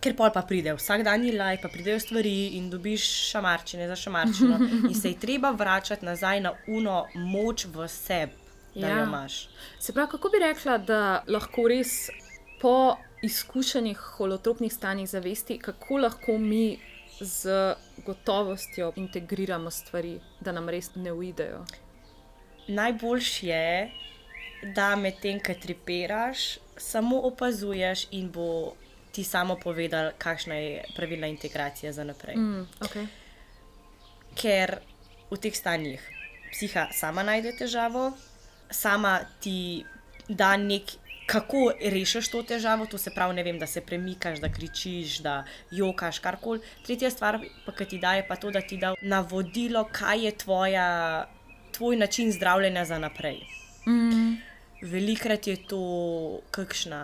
Ker 0.01 0.16
pol 0.16 0.33
pa 0.35 0.42
pride 0.42 0.75
vsak 0.75 1.05
dan 1.07 1.25
je 1.25 1.37
laj, 1.38 1.61
pa 1.62 1.68
pridejo 1.68 2.01
stvari 2.01 2.47
in 2.59 2.71
dobiš 2.71 3.05
šamarčine 3.31 3.87
za 3.88 3.97
šamarčino. 3.97 4.59
In 4.90 4.95
se 4.95 5.09
je 5.09 5.18
treba 5.18 5.51
vračati 5.51 6.05
nazaj 6.05 6.40
na 6.40 6.53
uno 6.66 7.07
moč 7.14 7.64
v 7.64 7.88
sebi, 7.88 8.33
da 8.75 8.88
ja. 8.88 8.99
jo 8.99 9.05
imaš. 9.05 9.49
Se 9.79 9.92
pravi, 9.92 10.11
kako 10.11 10.29
bi 10.29 10.42
rekla, 10.42 10.79
da 10.79 11.23
lahko 11.29 11.68
res 11.68 12.11
po 12.61 12.97
izkušenih 13.23 13.99
holotropnih 13.99 14.73
stanjih 14.73 15.09
zavesti, 15.09 15.59
kako 15.59 15.99
lahko 15.99 16.38
mi 16.38 16.79
z 17.22 17.74
gotovostjo 18.06 18.92
integriramo 18.96 19.70
stvari, 19.70 20.20
da 20.40 20.52
nam 20.52 20.68
res 20.68 20.90
ne 20.94 21.12
uidejo. 21.12 21.64
Najboljš 22.68 23.42
je, 23.42 23.90
da 24.74 24.96
med 24.96 25.18
tem, 25.22 25.40
kaj 25.40 25.61
tripiraš, 25.61 26.58
samo 26.76 27.20
opazuješ 27.26 28.06
in 28.11 28.30
bo 28.30 28.74
ti 29.12 29.24
samo 29.24 29.56
povedal, 29.56 30.11
kakšna 30.18 30.54
je 30.54 30.85
pravilna 30.96 31.26
integracija 31.26 31.92
za 31.92 32.04
naprej. 32.04 32.37
Mm, 32.37 32.66
okay. 32.80 33.06
Ker 34.35 34.78
v 35.30 35.38
teh 35.38 35.56
stanjih 35.56 36.00
psiha 36.52 36.88
sama 36.92 37.22
najde 37.22 37.52
težavo, 37.58 38.12
sama 38.70 39.20
ti 39.40 39.85
da 40.28 40.56
nek 40.56 40.96
kako 41.33 41.73
rešiš 41.81 42.29
to 42.29 42.42
težavo, 42.42 42.87
to 42.87 42.99
se 42.99 43.11
pravi, 43.11 43.42
vem, 43.42 43.59
da 43.59 43.66
se 43.66 43.81
premikaš, 43.81 44.40
da 44.40 44.51
kričiš, 44.53 45.18
da 45.25 45.45
jokaš, 45.71 46.18
karkoli. 46.18 46.61
Tretja 46.85 47.11
stvar, 47.11 47.38
pa, 47.66 47.73
ki 47.73 47.87
ti 47.88 47.99
daje, 47.99 48.27
pa 48.29 48.37
to, 48.37 48.51
da 48.53 48.61
ti 48.61 48.77
da 48.77 48.92
navodilo, 49.01 49.87
kaj 49.92 50.27
je 50.27 50.33
tvoja, 50.45 50.88
tvoj 51.73 51.97
način 51.97 52.33
zdravljenja 52.33 52.85
za 52.85 52.99
naprej. 52.99 53.40
Mm. 53.88 54.37
Velikrat 54.83 55.47
je 55.47 55.57
to 55.68 55.83
kakšna. 56.51 57.03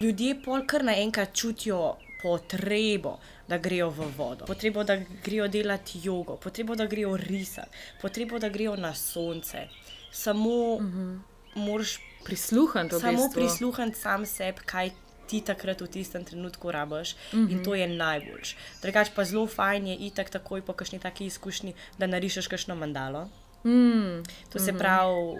Ljudje 0.00 0.36
pol 0.44 0.62
kar 0.66 0.84
naenkrat 0.84 1.34
čutijo 1.34 1.96
potrebo, 2.22 3.18
da 3.48 3.58
grejo 3.58 3.90
v 3.90 4.10
vodo, 4.16 4.46
potrebo, 4.46 4.84
da 4.84 5.00
grejo 5.24 5.48
delati 5.48 6.00
jogo, 6.02 6.36
potrebo, 6.36 6.74
da 6.74 6.86
grejo 6.86 7.16
risati, 7.16 7.70
potrebo, 8.02 8.38
da 8.38 8.48
grejo 8.48 8.76
na 8.76 8.94
sonce. 8.94 9.68
Samo 10.12 10.78
mm 10.80 10.92
-hmm. 10.92 11.35
Moraš 11.56 11.98
prisluhniti. 12.24 13.00
Samo 13.00 13.30
prisluhniti 13.34 13.98
sam 13.98 14.26
sebi, 14.26 14.60
kaj 14.66 14.90
ti 15.26 15.40
takrat 15.40 15.80
v 15.80 15.88
tistem 15.90 16.24
trenutku 16.24 16.70
rabiš 16.70 17.16
mm 17.32 17.36
-hmm. 17.38 17.52
in 17.52 17.64
to 17.64 17.74
je 17.74 17.88
najboljš. 17.88 18.56
Drugač 18.82 19.08
pa 19.14 19.24
zelo 19.24 19.46
fajn 19.46 19.86
je 19.86 19.96
itak 19.96 20.30
takoj 20.30 20.62
po 20.62 20.72
kakšni 20.72 20.98
taki 20.98 21.26
izkušnji, 21.26 21.74
da 21.98 22.06
narišeš 22.06 22.46
kakšno 22.46 22.74
mandalo. 22.74 23.28
Mm. 23.64 24.22
To 24.52 24.58
se 24.58 24.72
mm 24.72 24.74
-hmm. 24.74 24.78
pravi 24.78 25.38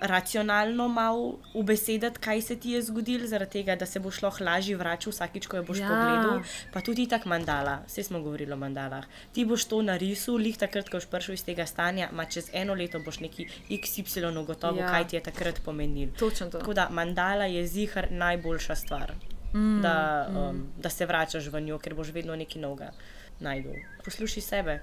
racionalno 0.00 0.88
malo 0.88 1.38
ubesediti, 1.54 2.20
kaj 2.20 2.42
se 2.42 2.56
ti 2.56 2.70
je 2.70 2.82
zgodilo, 2.82 3.26
zaradi 3.26 3.50
tega, 3.50 3.76
da 3.76 3.86
se 3.86 4.00
boš 4.00 4.22
lahko 4.22 4.44
lažje 4.44 4.76
vračal 4.76 5.12
vsakič, 5.12 5.46
ko 5.46 5.56
jo 5.56 5.62
boš 5.62 5.78
ja. 5.78 5.88
pogledal. 5.88 6.42
Pa 6.72 6.80
tudi 6.80 7.08
tako 7.08 7.28
mandala, 7.28 7.78
vse 7.86 8.02
smo 8.02 8.20
govorili 8.22 8.52
o 8.52 8.56
mandalah. 8.56 9.04
Ti 9.32 9.44
boš 9.44 9.64
to 9.64 9.82
narisal, 9.82 10.36
lih 10.36 10.58
takrat, 10.58 10.88
ko 10.88 11.00
boš 11.00 11.08
prišel 11.10 11.34
iz 11.34 11.44
tega 11.44 11.66
stanja, 11.66 12.10
ma 12.12 12.24
čez 12.24 12.50
eno 12.52 12.74
leto 12.74 13.00
boš 13.04 13.20
neki 13.20 13.48
XY 13.70 14.38
ugotovil, 14.38 14.82
ja. 14.82 14.92
kaj 14.92 15.08
ti 15.08 15.16
je 15.16 15.22
takrat 15.22 15.60
pomenil. 15.64 16.14
Tako 16.52 16.74
da 16.74 16.88
mandala 16.90 17.44
je 17.44 17.66
zihar 17.66 18.08
najboljša 18.10 18.74
stvar. 18.76 19.12
Mm, 19.54 19.80
da, 19.82 20.28
mm. 20.30 20.36
um, 20.36 20.56
mm. 20.56 20.72
da 20.76 20.90
se 20.90 21.06
vračaš 21.06 21.46
v 21.46 21.60
njo, 21.60 21.78
ker 21.78 21.94
boš 21.94 22.12
vedno 22.12 22.36
nekaj 22.36 22.62
novega 22.62 22.92
najdel. 23.40 23.74
Poslušaj 24.04 24.42
sebe. 24.42 24.80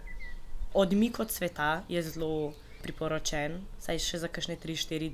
Odmik 0.73 1.19
od 1.19 1.31
sveta 1.31 1.83
je 1.87 2.01
zelo 2.03 2.53
priporočen, 2.85 3.59
saj 3.81 4.01
še 4.05 4.21
za 4.21 4.29
kakšne 4.29 4.59
3-4 4.61 5.09
dni. 5.09 5.13